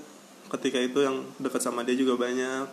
ketika 0.51 0.77
itu 0.77 0.99
yang 1.01 1.23
dekat 1.39 1.61
sama 1.63 1.81
dia 1.81 1.95
juga 1.95 2.19
banyak. 2.19 2.67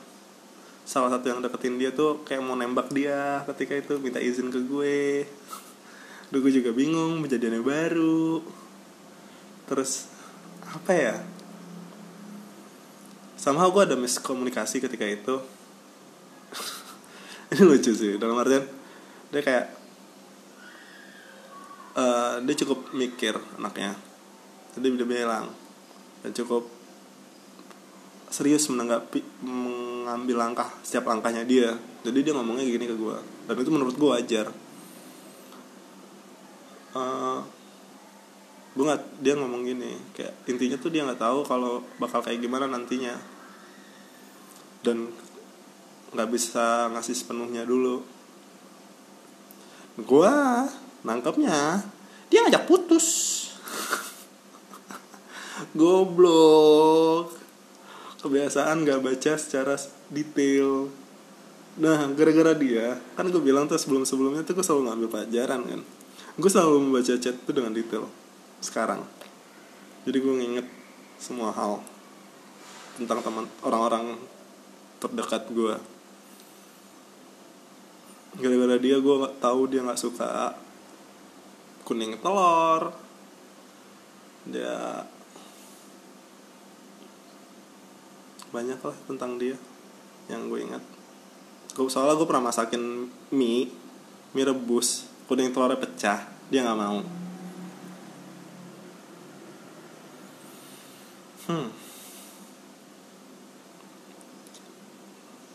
Salah 0.82 1.14
satu 1.14 1.30
yang 1.30 1.38
deketin 1.38 1.78
dia 1.78 1.94
tuh 1.94 2.26
kayak 2.26 2.42
mau 2.42 2.58
nembak 2.58 2.90
dia 2.90 3.46
ketika 3.54 3.78
itu 3.78 4.02
minta 4.02 4.18
izin 4.18 4.50
ke 4.50 4.60
gue. 4.66 5.24
Duh 6.34 6.40
gue 6.42 6.52
juga 6.52 6.74
bingung 6.74 7.22
menjadiannya 7.22 7.62
baru. 7.62 8.42
Terus 9.70 10.10
Apa 10.72 10.96
ya? 10.96 11.20
Somehow 13.36 13.68
gue 13.68 13.84
ada 13.84 13.92
miskomunikasi 13.92 14.80
ketika 14.80 15.04
itu. 15.04 15.36
Ini 17.52 17.68
lucu 17.68 17.92
sih 17.92 18.16
Dalam 18.16 18.40
artian 18.40 18.64
Dia 19.32 19.40
kayak 19.40 19.66
uh, 21.96 22.36
Dia 22.44 22.54
cukup 22.62 22.92
mikir 22.92 23.34
anaknya. 23.56 23.96
Jadi 24.76 24.86
dia 24.92 25.08
bilang 25.08 25.48
Dan 26.20 26.30
cukup 26.36 26.68
Serius 28.28 28.68
menanggapi 28.68 29.24
Mengambil 29.40 30.36
langkah 30.36 30.68
Setiap 30.84 31.08
langkahnya 31.08 31.48
dia. 31.48 31.72
Jadi 32.04 32.18
dia 32.20 32.36
ngomongnya 32.36 32.68
gini 32.68 32.84
ke 32.84 32.94
gue 32.94 33.16
Dan 33.48 33.56
itu 33.56 33.72
menurut 33.72 33.96
gue 33.96 34.10
wajar. 34.12 34.46
Uh, 36.92 37.40
gue 38.76 38.84
nggak 38.84 39.24
dia 39.24 39.32
ngomong 39.36 39.64
gini 39.64 39.96
kayak 40.12 40.32
intinya 40.48 40.76
tuh 40.80 40.92
dia 40.92 41.04
nggak 41.04 41.20
tahu 41.20 41.40
kalau 41.44 41.80
bakal 41.96 42.20
kayak 42.20 42.40
gimana 42.44 42.68
nantinya. 42.68 43.16
Dan 44.84 45.08
nggak 46.12 46.28
bisa 46.28 46.92
ngasih 46.92 47.16
sepenuhnya 47.16 47.64
dulu 47.64 48.04
gue 50.00 50.34
nangkepnya 51.04 51.84
dia 52.32 52.40
ngajak 52.48 52.64
putus. 52.64 53.06
Goblok. 55.78 57.36
Kebiasaan 58.24 58.88
nggak 58.88 59.04
baca 59.04 59.32
secara 59.36 59.76
detail. 60.08 60.88
Nah 61.76 62.08
gara-gara 62.16 62.56
dia 62.56 62.96
kan 63.16 63.28
gue 63.28 63.42
bilang 63.44 63.68
tuh 63.68 63.76
sebelum 63.76 64.08
sebelumnya 64.08 64.40
tuh 64.48 64.56
gue 64.56 64.64
selalu 64.64 64.88
ngambil 64.88 65.08
pelajaran 65.12 65.60
kan. 65.68 65.80
Gue 66.40 66.48
selalu 66.48 66.88
membaca 66.88 67.12
chat 67.20 67.36
tuh 67.44 67.52
dengan 67.52 67.76
detail 67.76 68.08
sekarang. 68.64 69.04
Jadi 70.08 70.16
gue 70.16 70.34
nginget 70.40 70.66
semua 71.20 71.52
hal 71.52 71.84
tentang 72.96 73.20
teman 73.20 73.44
orang-orang 73.60 74.16
terdekat 75.02 75.52
gue 75.52 75.74
gara-gara 78.32 78.76
dia 78.80 78.96
gue 78.96 79.14
nggak 79.20 79.36
tahu 79.44 79.68
dia 79.68 79.84
nggak 79.84 80.00
suka 80.00 80.56
kuning 81.84 82.16
telur. 82.20 82.96
Dia 84.48 85.06
banyak 88.52 88.80
lah 88.80 88.96
tentang 89.08 89.40
dia 89.40 89.56
yang 90.28 90.48
gue 90.48 90.60
ingat. 90.64 90.82
Gue 91.72 91.88
soalnya 91.88 92.16
gue 92.16 92.28
pernah 92.28 92.48
masakin 92.52 93.08
mie 93.32 93.68
mie 94.32 94.44
rebus 94.48 95.08
kuning 95.28 95.52
telurnya 95.52 95.80
pecah 95.80 96.20
dia 96.48 96.60
nggak 96.64 96.80
mau. 96.80 97.00
Hmm. 101.42 101.68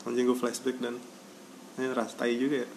Anjing 0.06 0.28
gue 0.30 0.38
flashback 0.38 0.78
dan 0.80 1.02
ini 1.78 1.94
rastai 1.94 2.34
juga 2.42 2.66
ya? 2.66 2.70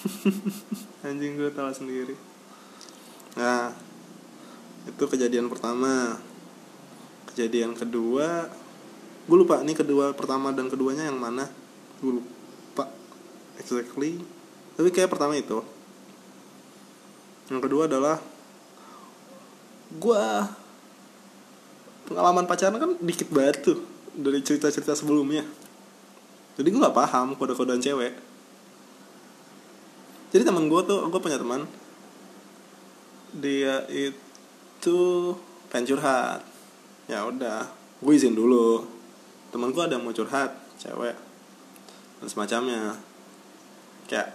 Anjing 1.06 1.38
gue 1.38 1.50
tahu 1.54 1.70
sendiri. 1.70 2.18
Nah 3.38 3.70
itu 4.88 5.04
kejadian 5.06 5.46
pertama. 5.46 6.18
Kejadian 7.30 7.78
kedua 7.78 8.50
gue 9.30 9.36
lupa 9.38 9.62
nih 9.62 9.78
kedua 9.78 10.10
pertama 10.10 10.50
dan 10.50 10.66
keduanya 10.66 11.06
yang 11.06 11.20
mana. 11.20 11.46
Gue 12.02 12.18
lupa 12.18 12.90
exactly. 13.62 14.18
Tapi 14.74 14.88
kayak 14.90 15.12
pertama 15.12 15.38
itu. 15.38 15.62
Yang 17.46 17.60
kedua 17.66 17.86
adalah 17.86 18.18
gue 19.90 20.24
pengalaman 22.10 22.42
pacaran 22.50 22.74
kan 22.74 22.90
dikit 22.98 23.30
banget 23.30 23.70
tuh 23.70 23.78
dari 24.18 24.42
cerita-cerita 24.42 24.98
sebelumnya. 24.98 25.46
Jadi 26.58 26.66
gue 26.66 26.80
nggak 26.82 26.98
paham 26.98 27.38
kode-kodean 27.38 27.78
cewek. 27.78 28.18
Jadi 30.34 30.42
teman 30.42 30.66
gue 30.66 30.80
tuh 30.82 31.06
gue 31.06 31.20
punya 31.22 31.38
teman. 31.38 31.70
Dia 33.38 33.86
itu 33.86 34.98
pengen 35.70 35.94
curhat. 35.94 36.42
Ya 37.06 37.22
udah 37.22 37.70
gue 38.02 38.12
izin 38.18 38.34
dulu. 38.34 38.82
Temen 39.54 39.70
gue 39.70 39.82
ada 39.86 39.94
yang 39.94 40.02
mau 40.02 40.10
curhat 40.10 40.50
cewek. 40.82 41.14
Dan 42.18 42.26
semacamnya. 42.26 42.98
Kayak 44.10 44.34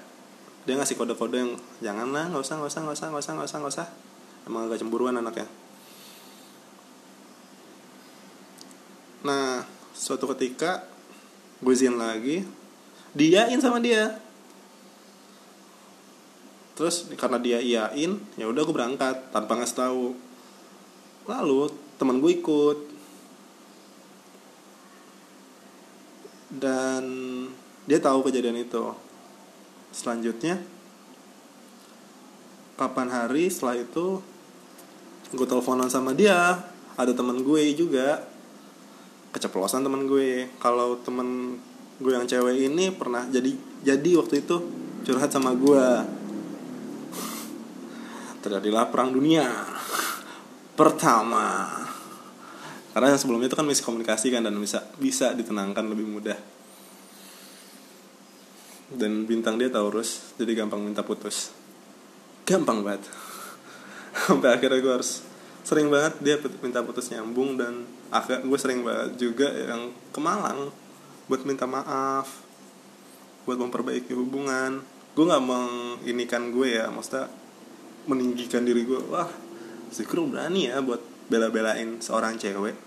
dia 0.63 0.79
ngasih 0.79 0.95
kode-kode 0.95 1.35
yang 1.35 1.51
jangan 1.83 2.15
lah 2.15 2.31
nggak 2.31 2.39
usah 2.39 2.55
nggak 2.55 2.71
usah 2.71 2.81
nggak 2.87 2.95
usah 2.95 3.07
nggak 3.11 3.21
usah 3.21 3.33
nggak 3.35 3.47
usah 3.51 3.59
usah. 3.67 3.87
Emang 4.47 4.71
agak 4.71 4.79
cemburuan 4.79 5.19
anaknya 5.19 5.64
nah 9.25 9.65
suatu 9.97 10.29
ketika 10.37 10.85
gue 11.57 11.73
izin 11.73 11.97
lagi 11.97 12.45
diain 13.15 13.57
sama 13.63 13.79
dia. 13.79 14.19
Terus 16.75 17.07
karena 17.15 17.39
dia 17.39 17.63
iyain 17.63 18.19
ya 18.35 18.45
udah 18.51 18.61
gue 18.67 18.75
berangkat 18.75 19.31
tanpa 19.31 19.55
ngasih 19.55 19.79
tahu. 19.79 20.05
Lalu 21.25 21.71
teman 21.95 22.19
gue 22.19 22.31
ikut. 22.35 22.77
Dan 26.51 27.03
dia 27.87 27.99
tahu 28.03 28.27
kejadian 28.27 28.59
itu. 28.59 28.91
Selanjutnya 29.95 30.59
kapan 32.75 33.07
hari 33.07 33.47
setelah 33.47 33.79
itu 33.79 34.19
gue 35.31 35.47
teleponan 35.47 35.87
sama 35.87 36.11
dia. 36.11 36.59
Ada 36.99 37.15
teman 37.15 37.39
gue 37.39 37.63
juga 37.71 38.34
keceplosan 39.35 39.83
teman 39.83 40.07
gue. 40.07 40.47
Kalau 40.63 40.95
temen 41.03 41.59
gue 41.99 42.11
yang 42.15 42.23
cewek 42.23 42.71
ini 42.71 42.95
pernah 42.95 43.27
jadi 43.27 43.51
jadi 43.83 44.09
waktu 44.15 44.47
itu 44.47 44.55
curhat 45.03 45.35
sama 45.35 45.51
gue. 45.51 45.87
Terjadilah 48.39 48.87
perang 48.87 49.11
dunia 49.11 49.43
pertama. 50.79 51.67
Karena 52.95 53.11
yang 53.11 53.19
sebelumnya 53.19 53.51
itu 53.51 53.59
kan 53.59 53.67
miskomunikasi 53.67 54.31
kan 54.31 54.47
dan 54.47 54.55
bisa 54.55 54.87
bisa 54.95 55.35
ditenangkan 55.35 55.83
lebih 55.91 56.07
mudah. 56.07 56.39
Dan 58.87 59.27
bintang 59.27 59.59
dia 59.59 59.67
Taurus 59.67 60.31
jadi 60.39 60.63
gampang 60.63 60.79
minta 60.79 61.03
putus. 61.03 61.51
Gampang 62.47 62.87
banget. 62.87 63.03
Sampai 64.31 64.55
akhirnya 64.55 64.79
gue 64.79 64.93
harus 64.95 65.34
sering 65.65 65.89
banget 65.89 66.13
dia 66.21 66.35
minta 66.61 66.85
putus 66.85 67.09
nyambung 67.09 67.57
dan 67.57 67.89
akhir 68.13 68.45
gue 68.45 68.59
sering 68.61 68.85
banget 68.85 69.17
juga 69.17 69.49
yang 69.49 69.89
ke 70.13 70.19
Malang 70.21 70.69
buat 71.25 71.41
minta 71.41 71.65
maaf 71.65 72.45
buat 73.49 73.57
memperbaiki 73.57 74.13
hubungan 74.13 74.85
gue 75.17 75.25
nggak 75.25 75.41
menginikan 75.41 76.53
gue 76.53 76.77
ya 76.77 76.93
maksudnya 76.93 77.25
meninggikan 78.05 78.61
diri 78.61 78.85
gue 78.85 79.01
wah 79.09 79.25
si 79.89 80.05
kru 80.05 80.29
berani 80.29 80.69
ya 80.69 80.85
buat 80.85 81.01
bela-belain 81.33 81.97
seorang 81.97 82.37
cewek 82.37 82.77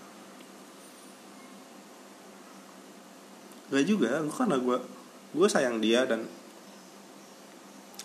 Gak 3.69 3.85
juga, 3.85 4.17
gue 4.25 4.33
karena 4.33 4.57
gue 4.57 4.77
gue 5.29 5.47
sayang 5.47 5.77
dia 5.77 6.01
dan 6.09 6.25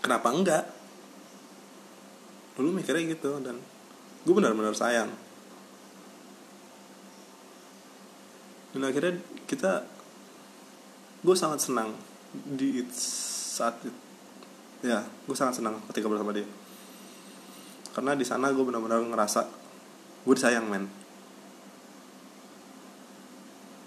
kenapa 0.05 0.29
enggak? 0.29 0.65
Dulu 2.53 2.69
mikirnya 2.77 3.17
gitu 3.17 3.41
dan 3.41 3.57
gue 4.25 4.35
benar-benar 4.35 4.73
sayang. 4.73 5.13
Dan 8.75 8.83
akhirnya 8.89 9.21
kita 9.45 9.85
gue 11.25 11.37
sangat 11.37 11.61
senang 11.63 11.95
di 12.35 12.83
saat 12.93 13.79
itu 13.87 13.95
ya 14.85 15.01
gue 15.01 15.37
sangat 15.37 15.61
senang 15.61 15.81
ketika 15.93 16.09
bersama 16.09 16.33
dia. 16.33 16.49
Karena 17.95 18.13
di 18.19 18.27
sana 18.27 18.51
gue 18.51 18.65
benar-benar 18.65 19.01
ngerasa 19.05 19.47
gue 20.25 20.35
disayang 20.35 20.67
men. 20.69 20.89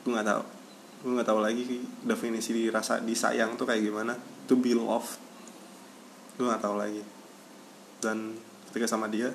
Gue 0.05 0.13
nggak 0.13 0.27
tahu 0.29 0.43
gue 0.97 1.11
nggak 1.13 1.29
tahu 1.29 1.39
lagi 1.45 1.61
definisi 2.01 2.73
rasa 2.73 2.97
disayang 2.97 3.53
tuh 3.53 3.69
kayak 3.69 3.85
gimana 3.85 4.17
to 4.49 4.57
be 4.57 4.73
loved 4.73 5.21
gue 6.37 6.45
nggak 6.45 6.61
tahu 6.61 6.77
lagi. 6.77 7.03
Dan 8.01 8.37
ketika 8.69 8.85
sama 8.85 9.09
dia 9.09 9.33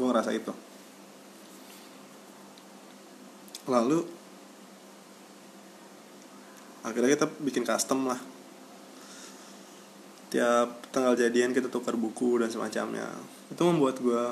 gue 0.00 0.08
ngerasa 0.08 0.32
itu. 0.32 0.52
Lalu 3.68 4.00
akhirnya 6.80 7.12
kita 7.12 7.26
bikin 7.44 7.68
custom 7.68 8.08
lah. 8.08 8.16
Tiap 10.32 10.88
tanggal 10.88 11.12
jadian 11.20 11.52
kita 11.52 11.68
tukar 11.68 12.00
buku 12.00 12.40
dan 12.40 12.48
semacamnya. 12.48 13.12
Itu 13.52 13.60
membuat 13.68 14.00
gue 14.00 14.24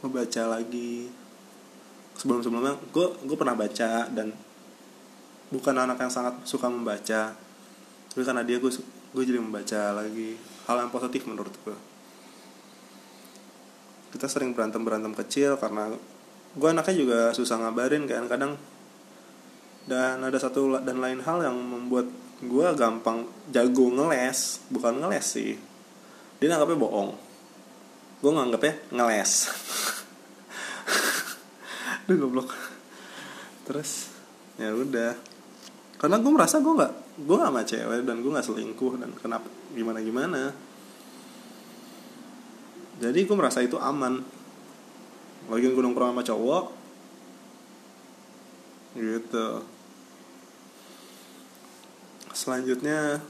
membaca 0.00 0.42
lagi. 0.48 1.12
Sebelum 2.16 2.40
sebelumnya 2.40 2.80
gue 2.88 3.06
gue 3.28 3.36
pernah 3.36 3.52
baca 3.52 4.08
dan 4.08 4.32
bukan 5.52 5.76
anak 5.76 6.00
yang 6.00 6.08
sangat 6.08 6.40
suka 6.48 6.72
membaca. 6.72 7.36
Tapi 8.08 8.22
karena 8.24 8.40
dia 8.40 8.56
gue 8.56 8.72
gue 9.12 9.22
jadi 9.28 9.36
membaca 9.36 10.00
lagi. 10.00 10.40
Hal 10.64 10.80
yang 10.80 10.88
positif 10.88 11.28
menurut 11.28 11.52
gue 11.60 11.93
kita 14.14 14.30
sering 14.30 14.54
berantem 14.54 14.86
berantem 14.86 15.10
kecil 15.12 15.58
karena 15.58 15.90
gue 16.54 16.68
anaknya 16.70 16.94
juga 16.94 17.18
susah 17.34 17.58
ngabarin 17.58 18.06
kan 18.06 18.30
kadang 18.30 18.54
dan 19.90 20.22
ada 20.22 20.38
satu 20.38 20.78
dan 20.80 21.02
lain 21.02 21.18
hal 21.26 21.42
yang 21.42 21.58
membuat 21.58 22.06
gue 22.38 22.66
gampang 22.78 23.26
jago 23.50 23.90
ngeles 23.90 24.62
bukan 24.70 25.02
ngeles 25.02 25.26
sih 25.26 25.58
dia 26.44 26.52
nganggapnya 26.52 26.76
bohong. 26.76 27.10
Gue 28.20 28.30
nganggapnya 28.36 28.74
ngeles. 28.92 29.32
Duh 32.06 32.16
goblok. 32.20 32.52
Terus 33.64 34.12
ya 34.60 34.76
udah. 34.76 35.16
Karena 35.96 36.20
gue 36.20 36.32
merasa 36.36 36.60
gue 36.60 36.68
nggak 36.68 36.94
gue 37.24 37.36
gak 37.38 37.48
sama 37.48 37.62
cewek 37.62 38.00
dan 38.04 38.16
gue 38.20 38.28
nggak 38.28 38.44
selingkuh 38.44 38.92
dan 38.98 39.10
kenapa 39.16 39.46
gimana 39.72 40.02
gimana 40.02 40.40
jadi 43.04 43.20
gue 43.28 43.36
merasa 43.36 43.60
itu 43.60 43.76
aman. 43.76 44.24
Lagi 45.52 45.68
gue 45.68 45.82
nongkrong 45.84 46.16
sama 46.16 46.24
cowok 46.24 46.64
gitu. 48.96 49.48
Selanjutnya 52.32 53.20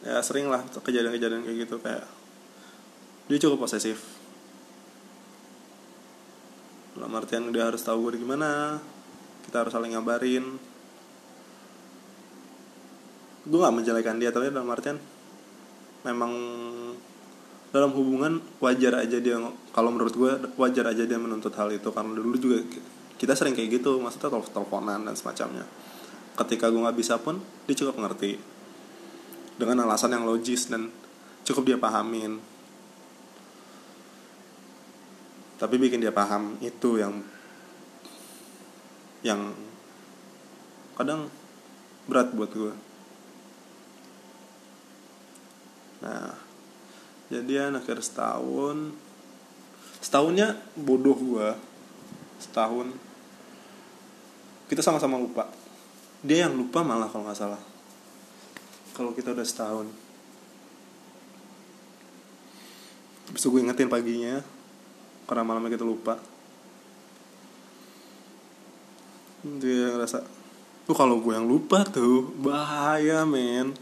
ya 0.00 0.16
sering 0.24 0.48
lah 0.48 0.64
kejadian-kejadian 0.64 1.44
kayak 1.44 1.58
gitu 1.68 1.76
kayak 1.78 2.08
dia 3.30 3.38
cukup 3.38 3.68
posesif. 3.68 4.02
Dalam 6.98 7.14
artian 7.14 7.54
dia 7.54 7.70
harus 7.70 7.84
tahu 7.86 8.10
gue 8.10 8.18
gimana 8.18 8.82
kita 9.46 9.62
harus 9.62 9.70
saling 9.70 9.94
ngabarin. 9.94 10.58
Gue 13.46 13.60
gak 13.62 13.76
menjelekan 13.76 14.18
dia 14.18 14.34
tapi 14.34 14.50
dalam 14.50 14.68
artian 14.68 14.98
memang 16.04 16.32
dalam 17.70 17.94
hubungan 17.94 18.42
wajar 18.58 18.98
aja 18.98 19.22
dia 19.22 19.38
kalau 19.70 19.94
menurut 19.94 20.14
gue 20.14 20.32
wajar 20.58 20.90
aja 20.90 21.06
dia 21.06 21.18
menuntut 21.18 21.54
hal 21.54 21.70
itu 21.70 21.86
karena 21.94 22.18
dulu 22.18 22.34
juga 22.34 22.58
kita 23.14 23.36
sering 23.38 23.54
kayak 23.54 23.78
gitu 23.78 24.00
maksudnya 24.00 24.32
teleponan 24.50 25.06
dan 25.06 25.14
semacamnya. 25.14 25.64
Ketika 26.34 26.72
gue 26.72 26.80
nggak 26.80 26.98
bisa 26.98 27.20
pun 27.20 27.38
dia 27.68 27.76
cukup 27.76 28.00
ngerti. 28.00 28.40
Dengan 29.60 29.84
alasan 29.84 30.16
yang 30.16 30.24
logis 30.24 30.72
dan 30.72 30.88
cukup 31.44 31.68
dia 31.68 31.76
pahamin. 31.76 32.40
Tapi 35.60 35.74
bikin 35.76 36.00
dia 36.00 36.08
paham 36.08 36.56
itu 36.64 36.96
yang 36.96 37.20
yang 39.20 39.52
kadang 40.96 41.28
berat 42.08 42.32
buat 42.32 42.48
gue 42.52 42.74
nah 46.00 46.32
jadian 47.30 47.78
akhir 47.78 48.02
setahun 48.02 48.92
setahunnya 50.00 50.56
bodoh 50.74 51.14
gue 51.14 51.48
setahun. 52.40 52.88
Kita 54.66 54.80
sama-sama 54.80 55.20
lupa. 55.20 55.46
Dia 56.24 56.48
yang 56.48 56.56
lupa 56.56 56.80
malah 56.80 57.06
kalau 57.12 57.28
nggak 57.28 57.38
salah. 57.38 57.60
Kalau 58.96 59.12
kita 59.12 59.36
udah 59.36 59.44
setahun. 59.44 59.86
Habis 63.30 63.46
gue 63.46 63.62
ingetin 63.62 63.86
paginya 63.86 64.42
Karena 65.28 65.46
malamnya 65.46 65.70
kita 65.70 65.86
lupa. 65.86 66.18
Dia 69.46 69.94
ngerasa 69.94 70.18
Tuh 70.88 70.96
kalau 70.98 71.22
gue 71.22 71.32
yang 71.36 71.46
lupa 71.46 71.86
tuh 71.86 72.34
Bahaya 72.40 73.22
men. 73.28 73.76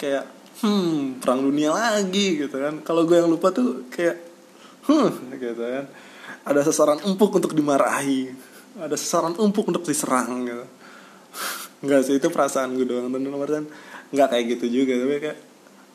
Kayak 0.00 0.30
Hmm 0.62 1.18
perang 1.18 1.42
dunia 1.42 1.74
lagi 1.74 2.38
gitu 2.38 2.54
kan. 2.54 2.84
Kalau 2.86 3.02
gue 3.08 3.18
yang 3.18 3.30
lupa 3.30 3.50
tuh 3.50 3.88
kayak 3.90 4.20
Hmm 4.84 5.32
gitu 5.34 5.58
kan. 5.58 5.88
Ada 6.44 6.68
sasaran 6.68 7.00
empuk 7.02 7.32
untuk 7.34 7.56
dimarahi. 7.56 8.30
Ada 8.78 8.94
sasaran 8.94 9.34
empuk 9.34 9.66
untuk 9.72 9.82
diserang 9.82 10.44
gitu. 10.44 10.64
Enggak 11.82 12.00
sih 12.06 12.16
itu 12.16 12.28
perasaan 12.30 12.78
gue 12.78 12.86
doang 12.86 13.10
Dan 13.10 13.26
nomor 13.26 13.50
nggak 14.14 14.28
kayak 14.30 14.44
gitu 14.56 14.84
juga 14.84 14.94
tapi 14.94 15.18
kayak 15.18 15.38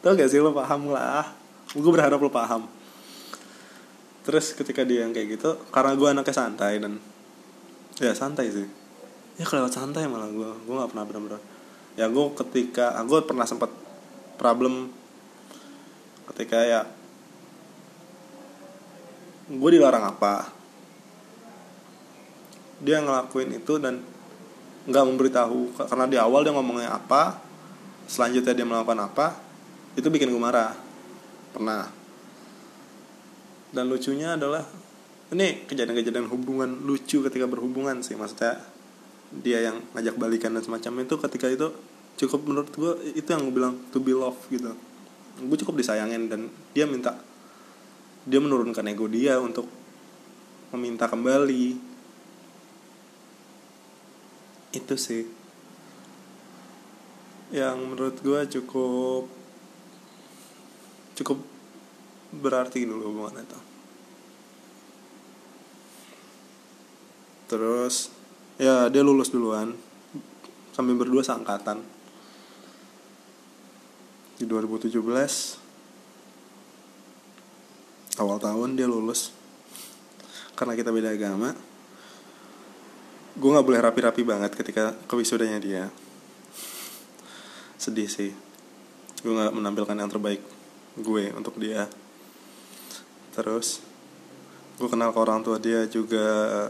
tau 0.04 0.12
gak 0.16 0.28
sih 0.28 0.44
lo 0.44 0.52
paham 0.52 0.92
lah. 0.92 1.24
Gue 1.72 1.92
berharap 1.94 2.20
lo 2.20 2.32
paham. 2.34 2.68
Terus 4.28 4.52
ketika 4.58 4.84
dia 4.84 5.08
yang 5.08 5.16
kayak 5.16 5.40
gitu 5.40 5.56
karena 5.72 5.96
gue 5.96 6.08
anaknya 6.10 6.36
santai 6.36 6.84
dan 6.84 7.00
ya 8.02 8.12
santai 8.12 8.52
sih. 8.52 8.68
Ya 9.40 9.48
kelewat 9.48 9.72
santai 9.72 10.10
malah 10.12 10.28
gue. 10.28 10.52
Gue 10.68 10.76
nggak 10.76 10.92
pernah 10.92 11.06
benar-benar 11.08 11.42
ya 12.00 12.08
gue 12.08 12.26
ketika 12.32 12.96
gue 13.04 13.20
pernah 13.28 13.44
sempat 13.44 13.68
problem. 14.40 14.88
Ketika 16.32 16.64
ya 16.64 16.82
gue 19.52 19.70
dilarang 19.76 20.08
apa? 20.08 20.48
Dia 22.80 23.04
ngelakuin 23.04 23.60
itu 23.60 23.76
dan 23.76 24.00
nggak 24.88 25.06
memberitahu 25.06 25.76
karena 25.76 26.06
di 26.08 26.16
awal 26.16 26.48
dia 26.48 26.56
ngomongnya 26.56 26.96
apa 26.96 27.38
selanjutnya 28.08 28.56
dia 28.56 28.66
melakukan 28.66 29.04
apa 29.04 29.36
itu 30.00 30.08
bikin 30.08 30.32
gue 30.32 30.40
marah. 30.40 30.72
Pernah. 31.52 31.92
Dan 33.70 33.86
lucunya 33.92 34.40
adalah 34.40 34.64
ini 35.30 35.68
kejadian-kejadian 35.70 36.26
hubungan 36.32 36.70
lucu 36.88 37.22
ketika 37.22 37.46
berhubungan 37.46 38.02
sih 38.02 38.18
maksudnya 38.18 38.58
dia 39.30 39.62
yang 39.62 39.78
ngajak 39.94 40.18
balikan 40.18 40.58
dan 40.58 40.66
semacam 40.66 41.06
itu 41.06 41.16
ketika 41.22 41.48
itu 41.54 41.68
cukup 42.20 42.52
menurut 42.52 42.72
gue 42.76 43.16
itu 43.16 43.28
yang 43.32 43.48
gue 43.48 43.56
bilang 43.56 43.80
to 43.96 44.04
be 44.04 44.12
love 44.12 44.38
gitu. 44.52 44.76
Gue 45.40 45.58
cukup 45.64 45.80
disayangin 45.80 46.28
dan 46.28 46.52
dia 46.76 46.84
minta 46.84 47.16
dia 48.28 48.44
menurunkan 48.44 48.84
ego 48.92 49.08
dia 49.08 49.40
untuk 49.40 49.72
meminta 50.76 51.08
kembali. 51.08 51.80
Itu 54.76 54.96
sih. 55.00 55.24
Yang 57.56 57.78
menurut 57.88 58.16
gue 58.20 58.40
cukup 58.60 59.40
cukup 61.20 61.40
berarti 62.30 62.88
dulu 62.88 63.12
hubungan 63.12 63.44
itu 63.44 63.60
terus 67.50 68.14
ya 68.62 68.88
dia 68.88 69.02
lulus 69.02 69.34
duluan 69.34 69.74
kami 70.78 70.94
berdua 70.96 71.26
seangkatan 71.26 71.82
di 74.40 74.48
2017 74.48 74.96
awal 78.24 78.40
tahun 78.40 78.80
dia 78.80 78.88
lulus. 78.88 79.36
Karena 80.56 80.80
kita 80.80 80.96
beda 80.96 81.12
agama 81.12 81.52
gue 83.40 83.48
nggak 83.52 83.68
boleh 83.68 83.80
rapi-rapi 83.80 84.24
banget 84.24 84.52
ketika 84.56 84.96
kewisudanya 85.12 85.60
dia. 85.60 85.92
Sedih 87.76 88.08
sih. 88.08 88.32
Gue 89.20 89.32
nggak 89.36 89.56
menampilkan 89.56 89.96
yang 90.00 90.12
terbaik 90.12 90.40
gue 90.96 91.36
untuk 91.36 91.60
dia. 91.60 91.92
Terus 93.36 93.84
gue 94.80 94.88
kenal 94.88 95.12
ke 95.12 95.20
orang 95.20 95.44
tua 95.44 95.60
dia 95.60 95.84
juga 95.92 96.68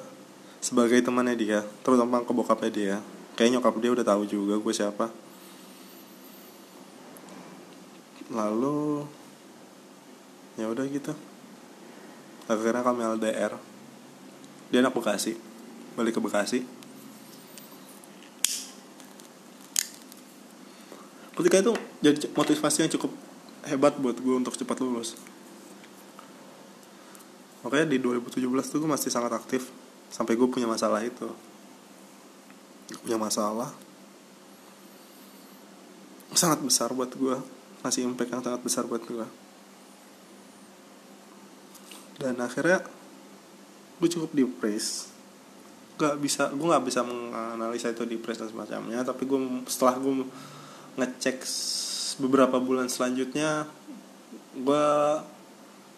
sebagai 0.58 0.98
temannya 1.06 1.38
dia 1.38 1.62
terutama 1.86 2.26
ke 2.26 2.34
bokapnya 2.34 2.72
dia. 2.74 2.96
Kayak 3.38 3.62
nyokap 3.62 3.78
dia 3.78 3.94
udah 3.94 4.06
tahu 4.06 4.26
juga 4.26 4.58
gue 4.58 4.74
siapa 4.74 5.29
lalu 8.40 9.04
ya 10.56 10.72
udah 10.72 10.86
gitu. 10.88 11.12
Akhirnya 12.48 12.82
kami 12.82 13.04
LDR 13.04 13.54
dia 14.70 14.80
anak 14.80 14.96
Bekasi 14.96 15.36
balik 16.00 16.16
ke 16.16 16.22
Bekasi. 16.24 16.60
Ketika 21.36 21.56
itu 21.64 21.72
jadi 22.04 22.20
motivasi 22.36 22.78
yang 22.84 22.92
cukup 23.00 23.12
hebat 23.64 23.96
buat 23.96 24.16
gue 24.20 24.36
untuk 24.36 24.56
cepat 24.60 24.84
lulus. 24.84 25.16
Makanya 27.64 27.92
di 27.92 27.98
2017 28.00 28.44
tuh 28.72 28.80
gue 28.84 28.90
masih 28.92 29.12
sangat 29.12 29.36
aktif 29.36 29.72
sampai 30.12 30.36
gue 30.36 30.48
punya 30.48 30.68
masalah 30.68 31.00
itu. 31.04 31.32
Punya 33.04 33.16
masalah. 33.16 33.72
Sangat 36.36 36.60
besar 36.64 36.92
buat 36.92 37.12
gue 37.16 37.59
masih 37.80 38.04
impact 38.04 38.32
yang 38.32 38.44
sangat 38.44 38.62
besar 38.62 38.84
buat 38.86 39.04
gue 39.04 39.28
dan 42.20 42.36
akhirnya 42.44 42.84
gue 43.98 44.10
cukup 44.12 44.32
depres. 44.36 45.08
Gak 45.96 46.20
bisa 46.20 46.52
gue 46.52 46.68
nggak 46.68 46.86
bisa 46.88 47.04
menganalisa 47.04 47.92
itu 47.92 48.04
depres 48.08 48.40
dan 48.40 48.52
semacamnya 48.52 49.04
tapi 49.04 49.28
gue 49.28 49.40
setelah 49.68 50.00
gue 50.00 50.28
ngecek 51.00 51.44
beberapa 52.20 52.60
bulan 52.60 52.92
selanjutnya 52.92 53.68
gue 54.56 54.86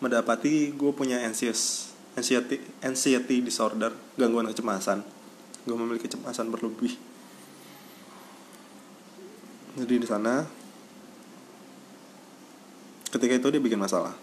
mendapati 0.01 0.73
gue 0.73 0.91
punya 0.93 1.21
anxious 1.21 1.93
anxiety 2.17 2.61
anxiety 2.85 3.41
disorder 3.41 3.93
gangguan 4.17 4.49
kecemasan. 4.49 5.01
Gue 5.65 5.77
memiliki 5.77 6.09
kecemasan 6.09 6.49
berlebih. 6.49 6.97
Jadi 9.77 9.93
di 10.01 10.07
sana 10.09 10.60
ketika 13.11 13.33
itu 13.35 13.47
dia 13.51 13.61
bikin 13.61 13.79
masalah. 13.79 14.15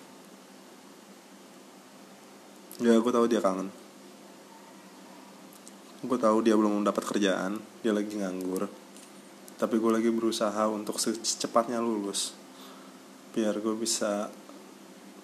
Ya 2.80 2.96
gue 2.96 3.12
tahu 3.12 3.26
dia 3.28 3.44
kangen. 3.44 3.68
Gue 6.00 6.18
tahu 6.18 6.40
dia 6.40 6.56
belum 6.56 6.82
mendapat 6.82 7.04
kerjaan 7.04 7.60
dia 7.84 7.92
lagi 7.92 8.16
nganggur. 8.16 8.70
Tapi 9.58 9.74
gue 9.76 9.90
lagi 9.92 10.08
berusaha 10.08 10.64
untuk 10.70 10.96
secepatnya 10.96 11.82
lulus 11.82 12.32
biar 13.36 13.60
gue 13.60 13.74
bisa 13.76 14.32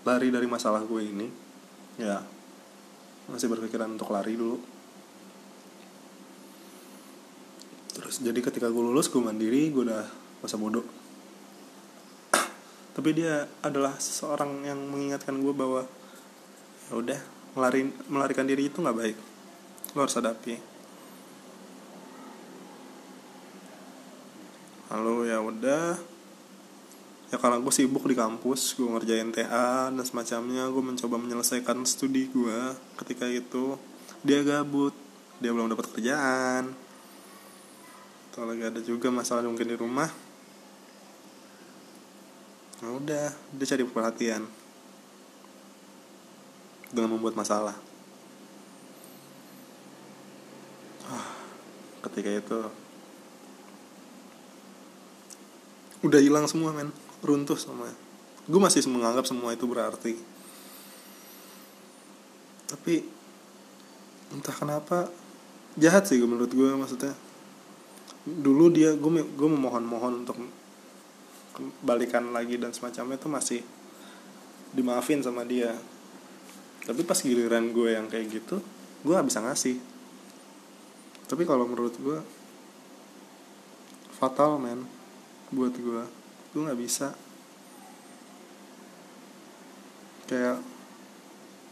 lari 0.05 0.29
dari 0.29 0.45
masalah 0.45 0.85
gue 0.85 1.01
ini. 1.01 1.29
Ya 1.97 2.21
masih 3.31 3.49
berpikiran 3.49 3.97
untuk 3.97 4.13
lari 4.13 4.37
dulu. 4.37 4.61
Terus 7.95 8.19
jadi 8.21 8.37
ketika 8.43 8.69
gue 8.69 8.83
lulus 8.83 9.09
gue 9.09 9.23
mandiri 9.23 9.71
gue 9.71 9.89
udah 9.89 10.05
masa 10.43 10.59
bodoh 10.59 11.04
tapi 12.95 13.11
dia 13.11 13.51
adalah 13.59 13.99
seseorang 13.99 14.63
yang 14.63 14.79
mengingatkan 14.87 15.35
gue 15.43 15.51
bahwa 15.51 15.83
ya 16.87 16.95
udah 16.95 17.21
melari 17.59 17.91
melarikan 18.07 18.47
diri 18.47 18.71
itu 18.71 18.79
nggak 18.79 18.99
baik. 18.99 19.17
Lo 19.99 20.07
harus 20.07 20.15
hadapi. 20.15 20.55
Lalu 24.95 25.15
ya 25.27 25.43
udah 25.43 25.99
ya 27.35 27.37
karena 27.43 27.59
gue 27.59 27.73
sibuk 27.75 28.07
di 28.07 28.15
kampus 28.15 28.79
gue 28.79 28.87
ngerjain 28.87 29.35
TA 29.35 29.91
dan 29.91 30.05
semacamnya 30.07 30.71
gue 30.71 30.83
mencoba 30.87 31.19
menyelesaikan 31.19 31.83
studi 31.83 32.31
gue 32.31 32.79
ketika 33.03 33.27
itu 33.27 33.75
dia 34.23 34.47
gabut. 34.47 34.95
Dia 35.43 35.51
belum 35.51 35.67
dapat 35.67 35.91
kerjaan. 35.99 36.71
Atau 38.31 38.47
lagi 38.47 38.63
ada 38.63 38.79
juga 38.79 39.11
masalah 39.11 39.43
mungkin 39.43 39.67
di 39.67 39.75
rumah 39.75 40.24
nah 42.85 43.01
udah 43.01 43.33
dia 43.57 43.67
cari 43.73 43.81
perhatian. 43.89 44.45
Dengan 46.93 47.17
membuat 47.17 47.33
masalah. 47.33 47.73
Ah, 51.09 51.33
ketika 52.05 52.29
itu 52.29 52.61
udah 56.05 56.21
hilang 56.21 56.45
semua 56.45 56.77
men. 56.77 56.93
Runtuh 57.25 57.57
semua. 57.57 57.89
Gue 58.45 58.61
masih 58.61 58.85
menganggap 58.93 59.25
semua 59.25 59.57
itu 59.57 59.65
berarti. 59.65 60.21
Tapi 62.69 63.01
entah 64.29 64.53
kenapa 64.53 65.09
jahat 65.81 66.05
sih 66.05 66.21
menurut 66.21 66.53
gue 66.53 66.69
maksudnya. 66.77 67.17
Dulu 68.29 68.69
dia 68.69 68.93
gue 68.93 69.11
gue 69.25 69.49
memohon-mohon 69.49 70.29
untuk 70.29 70.37
balikan 71.83 72.35
lagi 72.35 72.59
dan 72.59 72.75
semacamnya 72.75 73.19
itu 73.19 73.29
masih 73.31 73.61
dimaafin 74.75 75.23
sama 75.23 75.47
dia. 75.47 75.75
Tapi 76.85 77.01
pas 77.07 77.17
giliran 77.17 77.71
gue 77.73 77.95
yang 77.95 78.11
kayak 78.11 78.27
gitu 78.29 78.61
gue 79.05 79.13
gak 79.13 79.29
bisa 79.29 79.45
ngasih. 79.45 79.77
Tapi 81.29 81.43
kalau 81.49 81.69
menurut 81.69 81.95
gue 82.01 82.19
fatal 84.17 84.57
men 84.61 84.85
buat 85.53 85.73
gue. 85.77 86.03
Gue 86.55 86.61
nggak 86.65 86.81
bisa. 86.81 87.13
Kayak 90.25 90.65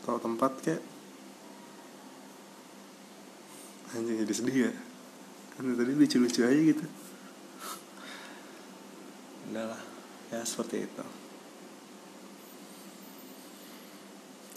tahu 0.05 0.18
tempat 0.21 0.53
kayak 0.61 0.83
anjing 3.97 4.21
jadi 4.25 4.35
sedih 4.35 4.57
ya. 4.68 4.73
Kan 5.57 5.73
tadi 5.77 5.92
lucu-lucu 5.92 6.40
aja 6.45 6.61
gitu 6.61 7.02
udahlah. 9.53 9.83
Ya 10.33 10.41
seperti 10.49 10.88
itu. 10.88 11.05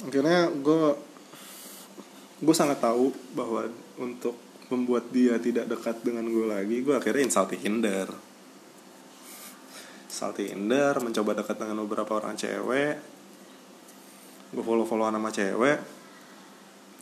Akhirnya 0.08 0.48
gue 0.56 0.96
gue 2.40 2.56
sangat 2.56 2.80
tahu 2.80 3.12
bahwa 3.36 3.68
untuk 4.00 4.40
membuat 4.72 5.12
dia 5.14 5.38
tidak 5.38 5.70
dekat 5.70 6.02
dengan 6.02 6.26
gue 6.26 6.48
lagi 6.48 6.82
gue 6.82 6.96
akhirnya 6.96 7.28
install 7.28 7.52
Tinder. 7.54 8.08
Salty 10.08 10.48
Tinder 10.48 10.96
mencoba 11.04 11.36
dekat 11.36 11.60
dengan 11.60 11.84
beberapa 11.84 12.16
orang 12.16 12.40
cewek. 12.40 12.96
Gue 14.56 14.64
follow 14.64 14.88
follow 14.88 15.12
nama 15.12 15.28
cewek. 15.28 15.80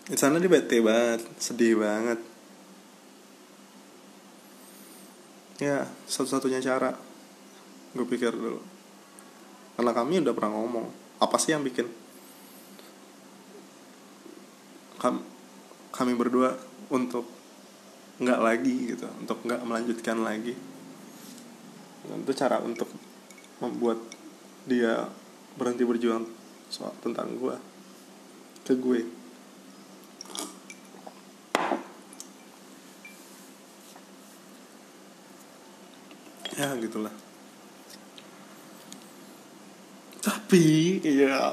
Di 0.10 0.18
sana 0.18 0.42
dia 0.42 0.50
bete 0.50 0.82
banget 0.82 1.22
sedih 1.38 1.78
banget. 1.78 2.20
Ya 5.62 5.86
satu-satunya 6.10 6.58
cara 6.60 7.13
gue 7.94 8.06
pikir 8.10 8.34
dulu. 8.34 8.60
Karena 9.74 9.92
kami 9.94 10.22
udah 10.22 10.34
pernah 10.34 10.54
ngomong 10.54 10.86
apa 11.22 11.38
sih 11.40 11.54
yang 11.56 11.64
bikin 11.64 11.88
kami, 15.02 15.20
kami 15.92 16.14
berdua 16.16 16.56
untuk 16.94 17.28
nggak 18.22 18.40
lagi 18.40 18.94
gitu 18.94 19.08
untuk 19.20 19.42
nggak 19.44 19.62
melanjutkan 19.66 20.22
lagi? 20.22 20.56
Itu 22.08 22.32
cara 22.36 22.60
untuk 22.64 22.88
membuat 23.60 24.00
dia 24.64 25.08
berhenti 25.60 25.84
berjuang 25.84 26.24
soal 26.72 26.96
tentang 27.04 27.36
gue 27.36 27.56
ke 28.64 28.74
gue. 28.80 29.02
Ya 36.54 36.70
gitulah 36.80 37.33
tapi 40.54 41.02
ya 41.02 41.50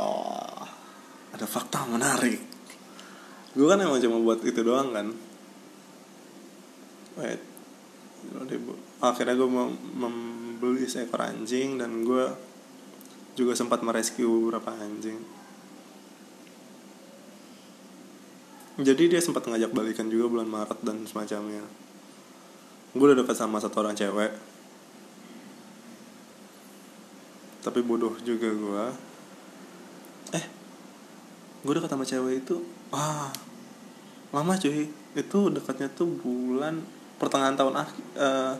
ada 1.32 1.46
fakta 1.48 1.88
menarik. 1.88 2.36
Gue 3.56 3.64
kan 3.64 3.80
emang 3.80 3.96
cuma 3.96 4.20
buat 4.20 4.44
itu 4.44 4.60
doang 4.60 4.92
kan? 4.92 5.08
Wait. 7.16 7.40
Akhirnya 9.00 9.40
gue 9.40 9.48
mem 9.48 9.72
membeli 9.96 10.84
seekor 10.84 11.24
anjing 11.24 11.80
dan 11.80 12.04
gue 12.04 12.28
juga 13.40 13.56
sempat 13.56 13.80
merescue 13.80 14.28
beberapa 14.28 14.68
anjing. 14.76 15.16
Jadi 18.84 19.16
dia 19.16 19.24
sempat 19.24 19.48
ngajak 19.48 19.72
balikan 19.72 20.12
juga 20.12 20.28
bulan 20.28 20.48
Maret 20.52 20.84
dan 20.84 21.08
semacamnya. 21.08 21.64
Gue 22.92 23.06
udah 23.08 23.24
dekat 23.24 23.40
sama 23.40 23.64
satu 23.64 23.80
orang 23.80 23.96
cewek 23.96 24.49
tapi 27.60 27.84
bodoh 27.84 28.16
juga 28.24 28.48
gue 28.48 28.84
eh 30.36 30.44
gue 31.60 31.72
dekat 31.76 31.90
sama 31.92 32.08
cewek 32.08 32.44
itu. 32.46 32.56
Ah. 32.88 33.28
Lama 34.30 34.56
cuy. 34.56 34.88
Itu 35.12 35.50
dekatnya 35.50 35.90
tuh 35.92 36.08
bulan 36.22 36.80
pertengahan 37.20 37.58
tahun 37.58 37.84
akhir 37.84 37.98
uh, 38.16 38.54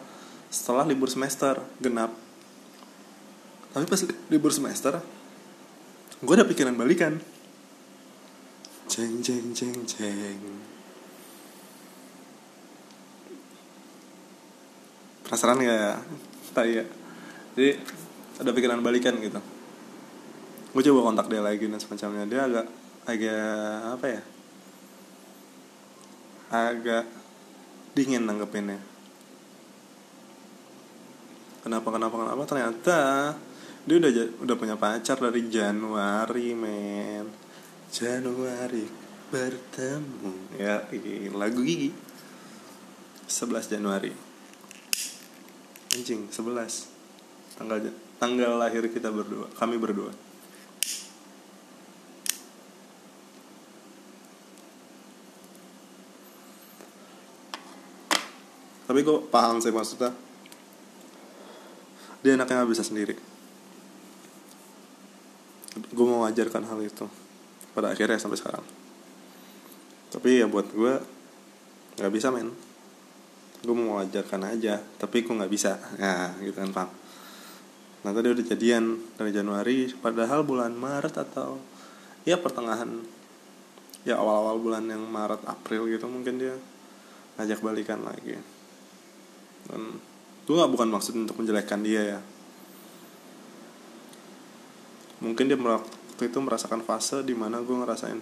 setelah 0.52 0.84
libur 0.84 1.08
semester. 1.08 1.62
Genap. 1.80 2.12
Tapi 3.70 3.84
pas 3.86 4.00
libur 4.28 4.52
semester 4.52 4.98
gue 6.20 6.34
ada 6.36 6.44
pikiran 6.44 6.76
balikan. 6.76 7.16
Ceng 8.90 9.24
ceng 9.24 9.56
ceng 9.56 9.80
ceng. 9.88 10.40
Penasaran 15.24 15.62
gak 15.62 15.78
ya? 15.78 15.94
Tak 16.50 16.66
ya 16.66 16.84
jadi 17.54 17.76
ada 18.40 18.50
pikiran 18.56 18.80
balikan 18.80 19.20
gitu. 19.20 19.36
Gue 20.72 20.82
coba 20.86 21.12
kontak 21.12 21.28
dia 21.28 21.44
lagi 21.44 21.68
dan 21.68 21.76
semacamnya. 21.76 22.24
Dia 22.24 22.48
agak 22.48 22.66
agak 23.04 23.78
apa 24.00 24.06
ya? 24.08 24.22
Agak 26.50 27.04
dingin 27.92 28.24
nanggepinnya. 28.24 28.80
Kenapa 31.60 31.88
kenapa 31.92 32.16
kenapa? 32.16 32.42
Ternyata 32.48 32.98
dia 33.84 33.96
udah 34.00 34.10
udah 34.40 34.56
punya 34.56 34.76
pacar 34.80 35.20
dari 35.20 35.44
Januari 35.52 36.56
men. 36.56 37.28
Januari 37.92 38.88
bertemu. 39.28 40.56
Ya 40.56 40.88
lagu 41.36 41.60
gigi. 41.60 41.92
11 43.30 43.70
Januari. 43.70 44.10
Anjing 45.90 46.30
11 46.30 47.58
tanggal 47.58 47.78
tanggal 48.20 48.60
lahir 48.60 48.84
kita 48.92 49.08
berdua 49.08 49.48
kami 49.56 49.80
berdua. 49.80 50.12
Tapi 58.84 59.06
kok 59.06 59.30
paham 59.30 59.62
sih 59.62 59.70
maksudnya? 59.70 60.10
Dia 62.20 62.34
anaknya 62.34 62.60
nggak 62.60 62.72
bisa 62.74 62.84
sendiri. 62.84 63.14
Gue 65.94 66.04
mau 66.04 66.26
ngajarkan 66.26 66.66
hal 66.66 66.82
itu 66.82 67.06
pada 67.70 67.94
akhirnya 67.94 68.18
sampai 68.18 68.36
sekarang. 68.36 68.66
Tapi 70.10 70.42
ya 70.42 70.50
buat 70.50 70.68
gue 70.74 70.98
nggak 72.02 72.12
bisa 72.12 72.34
men. 72.34 72.50
Gue 73.62 73.74
mau 73.78 74.02
ngajarkan 74.02 74.58
aja 74.58 74.82
tapi 74.98 75.22
gue 75.22 75.38
nggak 75.38 75.52
bisa? 75.54 75.78
Ya 75.94 76.34
gitu 76.42 76.58
kan 76.58 76.74
pak 76.74 76.90
nah 78.00 78.16
tadi 78.16 78.32
udah 78.32 78.44
jadian 78.44 78.96
dari 79.20 79.30
Januari 79.32 79.92
padahal 79.92 80.40
bulan 80.40 80.72
Maret 80.72 81.20
atau 81.20 81.60
ya 82.24 82.40
pertengahan 82.40 82.88
ya 84.08 84.16
awal-awal 84.16 84.56
bulan 84.56 84.88
yang 84.88 85.04
Maret 85.04 85.44
April 85.44 85.84
gitu 85.92 86.08
mungkin 86.08 86.40
dia 86.40 86.56
ngajak 87.36 87.60
balikan 87.60 88.00
lagi. 88.04 88.36
Dan 89.68 90.00
itu 90.44 90.50
nggak 90.52 90.72
bukan 90.72 90.88
maksud 90.88 91.14
untuk 91.16 91.36
menjelekkan 91.36 91.84
dia 91.84 92.16
ya. 92.16 92.20
Mungkin 95.20 95.52
dia 95.52 95.56
waktu 95.60 96.24
itu 96.24 96.38
merasakan 96.40 96.80
fase 96.80 97.20
di 97.20 97.36
mana 97.36 97.60
gue 97.60 97.76
ngerasain 97.76 98.20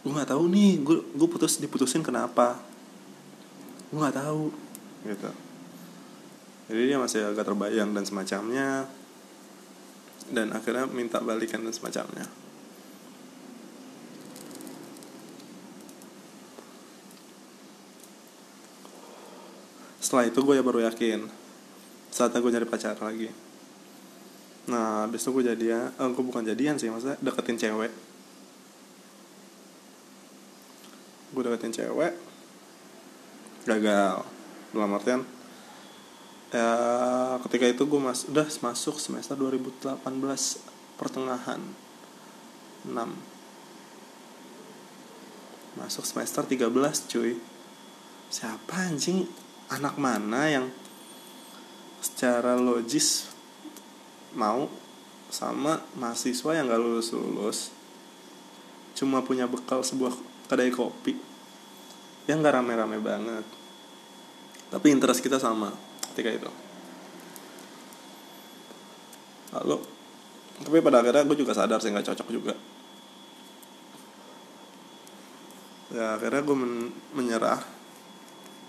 gue 0.00 0.08
nggak 0.08 0.32
tahu 0.32 0.48
nih 0.48 0.80
gue 0.80 0.96
gue 1.12 1.28
putus 1.28 1.60
diputusin 1.60 2.00
kenapa? 2.00 2.56
Gue 3.92 4.00
nggak 4.00 4.16
tahu 4.16 4.48
gitu 5.04 5.49
jadi 6.70 6.94
dia 6.94 6.98
masih 7.02 7.34
agak 7.34 7.50
terbayang 7.50 7.90
dan 7.90 8.06
semacamnya. 8.06 8.86
Dan 10.30 10.54
akhirnya 10.54 10.86
minta 10.86 11.18
balikan 11.18 11.66
dan 11.66 11.74
semacamnya. 11.74 12.30
Setelah 19.98 20.30
itu 20.30 20.38
gue 20.46 20.54
ya 20.54 20.62
baru 20.62 20.86
yakin. 20.86 21.26
Saatnya 22.14 22.38
gue 22.38 22.54
nyari 22.54 22.66
pacar 22.70 22.94
lagi. 23.02 23.34
Nah 24.70 25.10
habis 25.10 25.26
itu 25.26 25.34
gue 25.34 25.50
jadian 25.50 25.90
eh, 25.90 26.08
gue 26.14 26.22
bukan 26.22 26.46
jadian 26.46 26.78
sih 26.78 26.86
maksudnya 26.86 27.18
deketin 27.18 27.58
cewek. 27.58 27.90
Gue 31.34 31.42
deketin 31.42 31.74
cewek. 31.74 32.14
Gagal. 33.66 34.22
Dalam 34.70 34.94
artian 34.94 35.39
ya 36.50 36.70
ketika 37.46 37.66
itu 37.70 37.86
gue 37.86 38.00
mas 38.02 38.26
udah 38.26 38.46
masuk 38.46 38.98
semester 38.98 39.38
2018 39.38 40.02
pertengahan 40.98 41.62
6 42.86 42.94
masuk 45.78 46.02
semester 46.02 46.42
13 46.42 46.66
cuy. 47.10 47.38
Siapa 48.30 48.90
anjing? 48.90 49.26
Anak 49.70 49.94
mana 50.02 50.50
yang 50.50 50.66
secara 52.02 52.58
logis 52.58 53.30
mau 54.34 54.66
sama 55.30 55.86
mahasiswa 55.94 56.58
yang 56.58 56.66
gak 56.66 56.82
lulus 56.82 57.14
lulus 57.14 57.58
cuma 58.98 59.22
punya 59.22 59.46
bekal 59.46 59.86
sebuah 59.86 60.10
kedai 60.50 60.74
kopi 60.74 61.14
yang 62.26 62.42
gak 62.42 62.58
rame-rame 62.58 62.98
banget. 62.98 63.46
Tapi 64.74 64.86
interest 64.90 65.22
kita 65.22 65.38
sama 65.38 65.70
ketika 66.12 66.30
itu. 66.34 66.50
Lalu 69.50 69.78
tapi 70.60 70.78
pada 70.84 71.00
akhirnya 71.00 71.24
gue 71.24 71.38
juga 71.40 71.56
sadar 71.56 71.80
sih 71.80 71.88
nggak 71.88 72.06
cocok 72.12 72.28
juga. 72.28 72.54
Ya 75.90 76.20
akhirnya 76.20 76.44
gue 76.44 76.56
men 76.56 76.74
menyerah. 77.16 77.64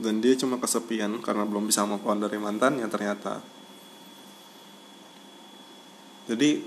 Dan 0.02 0.18
dia 0.24 0.34
cuma 0.34 0.58
kesepian 0.58 1.22
karena 1.22 1.46
belum 1.46 1.70
bisa 1.70 1.86
move 1.86 2.02
on 2.08 2.24
dari 2.24 2.40
mantan 2.40 2.80
yang 2.82 2.90
ternyata. 2.90 3.44
Jadi 6.26 6.64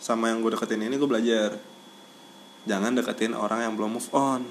sama 0.00 0.32
yang 0.32 0.40
gue 0.40 0.54
deketin 0.54 0.86
ini 0.86 0.96
gue 0.96 1.10
belajar 1.10 1.60
jangan 2.64 2.94
deketin 2.96 3.36
orang 3.36 3.68
yang 3.68 3.74
belum 3.74 3.98
move 3.98 4.10
on. 4.14 4.46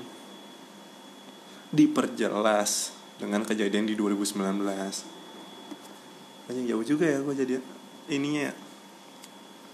Diperjelas 1.73 2.93
dengan 3.17 3.47
kejadian 3.47 3.87
di 3.87 3.95
2019 3.95 5.18
banyak 6.49 6.65
jauh 6.65 6.81
juga 6.81 7.05
ya 7.05 7.21
gue 7.21 7.35
jadi 7.37 7.61
ininya 8.09 8.49
ya. 8.49 8.53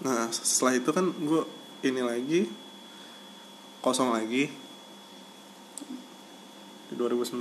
nah 0.04 0.28
setelah 0.28 0.76
itu 0.76 0.92
kan 0.92 1.08
gue 1.08 1.42
ini 1.88 2.04
lagi 2.04 2.52
kosong 3.86 4.10
lagi. 4.10 4.50
Di 6.90 6.94
2019 6.98 7.38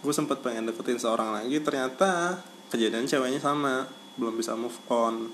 gue 0.00 0.14
sempet 0.16 0.42
pengen 0.42 0.66
deketin 0.66 0.98
seorang 0.98 1.30
lagi 1.30 1.62
ternyata 1.62 2.42
kejadian 2.74 3.06
ceweknya 3.06 3.38
sama 3.38 3.86
belum 4.18 4.34
bisa 4.34 4.58
move 4.58 4.74
on. 4.90 5.30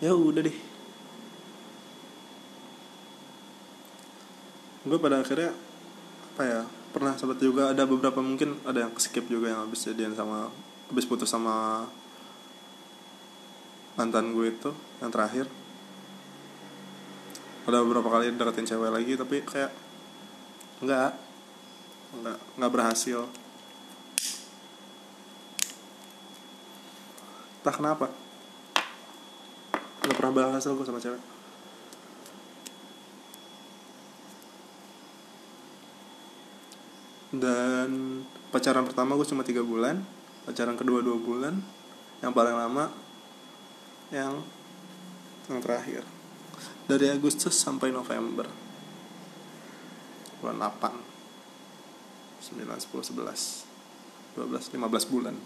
Ya 0.00 0.16
udah 0.16 0.48
deh. 0.48 0.58
Gue 4.88 4.96
pada 4.96 5.20
akhirnya 5.20 5.52
apa 6.32 6.42
ya 6.48 6.62
pernah 6.92 7.16
sempat 7.16 7.40
juga 7.40 7.72
ada 7.72 7.88
beberapa 7.88 8.20
mungkin 8.20 8.60
ada 8.68 8.84
yang 8.84 8.92
skip 9.00 9.24
juga 9.24 9.48
yang 9.48 9.64
habis 9.64 9.88
jadian 9.88 10.12
sama 10.12 10.52
habis 10.92 11.08
putus 11.08 11.32
sama 11.32 11.88
mantan 13.96 14.36
gue 14.36 14.52
itu 14.52 14.70
yang 15.00 15.08
terakhir. 15.08 15.48
Ada 17.64 17.80
beberapa 17.80 18.12
kali 18.12 18.36
deketin 18.36 18.68
cewek 18.68 18.92
lagi 18.92 19.12
tapi 19.16 19.40
kayak 19.40 19.72
enggak 20.84 21.16
nggak 22.12 22.38
nggak 22.60 22.72
berhasil. 22.72 23.24
Tak 27.64 27.80
kenapa 27.80 28.12
nggak 30.04 30.16
pernah 30.18 30.32
berhasil 30.34 30.76
gue 30.76 30.84
sama 30.84 31.00
cewek 31.00 31.31
dan 37.32 38.20
pacaran 38.52 38.84
pertama 38.84 39.16
gue 39.16 39.24
cuma 39.24 39.40
tiga 39.40 39.64
bulan 39.64 40.04
pacaran 40.44 40.76
kedua 40.76 41.00
dua 41.00 41.16
bulan 41.16 41.56
yang 42.20 42.30
paling 42.36 42.54
lama 42.54 42.92
yang 44.12 44.44
yang 45.50 45.58
terakhir. 45.64 46.04
Dari 46.86 47.08
Agustus 47.10 47.56
sampai 47.56 47.90
November. 47.90 48.46
Bulan 50.38 50.58
8 50.58 50.90
9, 52.42 52.66
10, 52.66 53.14
11 53.14 53.66
12, 54.34 54.74
15 54.74 55.12
bulan. 55.12 55.36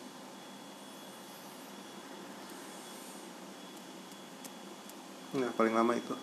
Nah 5.37 5.53
paling 5.53 5.77
lama 5.77 5.93
itu 5.93 6.17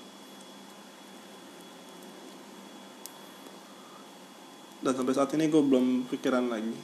Dan 4.83 4.91
sampai 4.91 5.15
saat 5.15 5.31
ini 5.33 5.47
gue 5.47 5.63
belum 5.63 6.11
pikiran 6.11 6.51
lagi. 6.51 6.75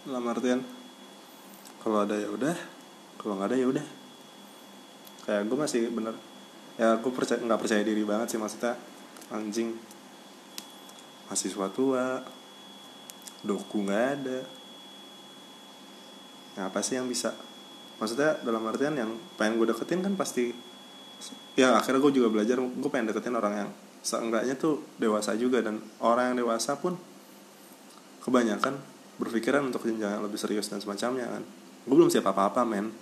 Dalam 0.00 0.26
artian 0.26 0.64
Kalau 1.84 2.08
ada 2.08 2.16
ya 2.16 2.32
udah 2.32 2.56
Kalau 3.20 3.38
nggak 3.38 3.48
ada 3.52 3.56
ya 3.56 3.66
udah. 3.70 3.86
Kayak 5.28 5.42
gue 5.46 5.58
masih 5.60 5.82
bener 5.94 6.14
Ya 6.80 6.98
gue 6.98 7.12
percaya 7.12 7.38
nggak 7.38 7.60
percaya 7.60 7.82
diri 7.86 8.02
banget 8.02 8.34
sih 8.34 8.40
maksudnya 8.40 8.74
Anjing. 9.30 9.78
Mahasiswa 11.30 11.70
tua 11.70 12.18
doku 13.46 13.86
nggak 13.86 14.04
ada. 14.18 14.40
Nah, 16.58 16.66
apa 16.66 16.82
sih 16.82 16.98
yang 16.98 17.06
bisa? 17.06 17.30
Maksudnya 18.02 18.42
dalam 18.42 18.66
artian 18.66 18.98
yang 18.98 19.14
pengen 19.38 19.62
gue 19.62 19.70
deketin 19.70 20.02
kan 20.02 20.18
pasti 20.18 20.50
ya 21.54 21.76
akhirnya 21.76 22.00
gue 22.00 22.12
juga 22.16 22.32
belajar 22.32 22.56
gue 22.58 22.90
pengen 22.90 23.12
deketin 23.12 23.36
orang 23.36 23.54
yang 23.54 23.70
seenggaknya 24.00 24.56
tuh 24.56 24.80
dewasa 24.96 25.36
juga 25.36 25.60
dan 25.60 25.80
orang 26.00 26.32
yang 26.32 26.46
dewasa 26.46 26.76
pun 26.80 26.96
kebanyakan 28.24 28.80
berpikiran 29.20 29.68
untuk 29.68 29.84
jenjang 29.84 30.16
yang 30.16 30.24
lebih 30.24 30.40
serius 30.40 30.72
dan 30.72 30.80
semacamnya 30.80 31.28
kan. 31.28 31.42
Gue 31.84 31.96
belum 31.96 32.08
siap 32.08 32.24
apa-apa 32.32 32.64
men. 32.64 32.92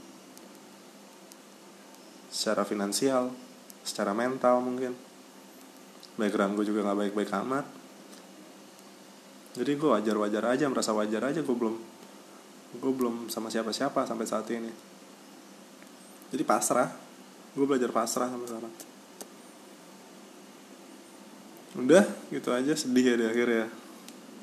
Secara 2.28 2.66
finansial 2.66 3.30
secara 3.87 4.11
mental 4.12 4.58
mungkin. 4.61 4.92
Background 6.18 6.58
gue 6.58 6.66
juga 6.66 6.82
nggak 6.82 6.98
baik-baik 7.06 7.30
amat. 7.46 7.66
Jadi 9.54 9.72
gue 9.78 9.88
wajar-wajar 9.90 10.44
aja 10.50 10.66
merasa 10.66 10.90
wajar 10.94 11.22
aja 11.30 11.40
gue 11.42 11.56
belum 11.56 11.76
gue 12.68 12.92
belum 12.92 13.32
sama 13.32 13.48
siapa-siapa 13.48 14.02
sampai 14.02 14.26
saat 14.26 14.50
ini. 14.50 14.70
Jadi 16.34 16.42
pasrah. 16.42 16.90
Gue 17.54 17.64
belajar 17.64 17.90
pasrah 17.94 18.28
sampai 18.28 18.50
sekarang 18.50 18.97
udah 21.79 22.03
gitu 22.35 22.51
aja 22.51 22.75
sedih 22.75 23.14
ya 23.14 23.17
di 23.17 23.27
akhir 23.31 23.49
ya. 23.49 23.67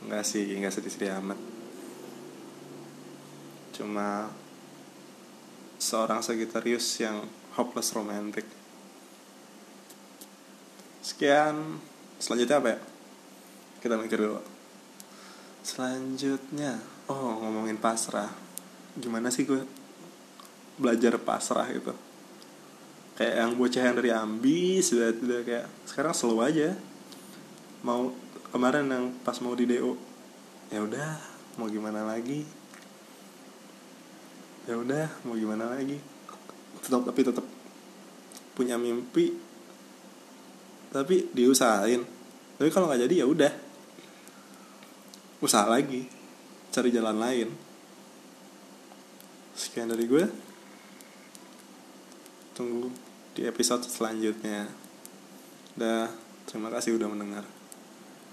Nggak 0.07 0.23
sih 0.23 0.47
nggak 0.47 0.71
sedih-sedih 0.71 1.11
amat. 1.19 1.39
Cuma 3.75 4.31
seorang 5.75 6.23
Sagittarius 6.23 6.87
yang 7.03 7.27
hopeless 7.59 7.91
romantic. 7.91 8.47
Sekian. 11.03 11.83
Selanjutnya 12.15 12.57
apa 12.63 12.69
ya? 12.71 12.79
Kita 13.83 13.99
mikir 13.99 14.17
dulu. 14.23 14.39
Selanjutnya 15.59 16.79
oh 17.11 17.43
ngomongin 17.43 17.75
pasrah. 17.75 18.31
Gimana 18.95 19.27
sih 19.27 19.43
gue 19.43 19.59
belajar 20.79 21.19
pasrah 21.19 21.67
gitu? 21.67 21.91
Kayak 23.19 23.35
yang 23.43 23.51
bocah 23.59 23.83
yang 23.83 23.95
dari 23.95 24.11
ambis 24.11 24.91
udah, 24.95 25.11
udah 25.11 25.41
kayak 25.43 25.67
sekarang 25.87 26.15
slow 26.15 26.39
aja 26.39 26.75
mau 27.85 28.09
kemarin 28.49 28.89
yang 28.89 29.05
pas 29.21 29.37
mau 29.45 29.53
di 29.53 29.69
do 29.69 29.93
ya 30.73 30.81
udah 30.81 31.21
mau 31.61 31.69
gimana 31.69 32.01
lagi? 32.01 32.41
Ya 34.65 34.81
udah 34.81 35.05
mau 35.21 35.37
gimana 35.37 35.69
lagi? 35.69 36.01
Tetap 36.81 37.05
tapi 37.05 37.21
tetap 37.21 37.45
punya 38.57 38.81
mimpi. 38.81 39.37
Tapi 40.89 41.29
diusahain. 41.29 42.01
Tapi 42.57 42.69
kalau 42.73 42.89
nggak 42.89 43.05
jadi 43.05 43.21
ya 43.21 43.25
udah. 43.29 43.53
Usaha 45.45 45.69
lagi. 45.69 46.09
Cari 46.73 46.89
jalan 46.89 47.21
lain. 47.21 47.53
Sekian 49.53 49.93
dari 49.93 50.09
gue. 50.09 50.25
Tunggu 52.57 52.89
di 53.37 53.45
episode 53.45 53.85
selanjutnya. 53.85 54.65
Dah 55.77 56.09
terima 56.49 56.73
kasih 56.73 56.97
udah 56.97 57.11
mendengar 57.11 57.54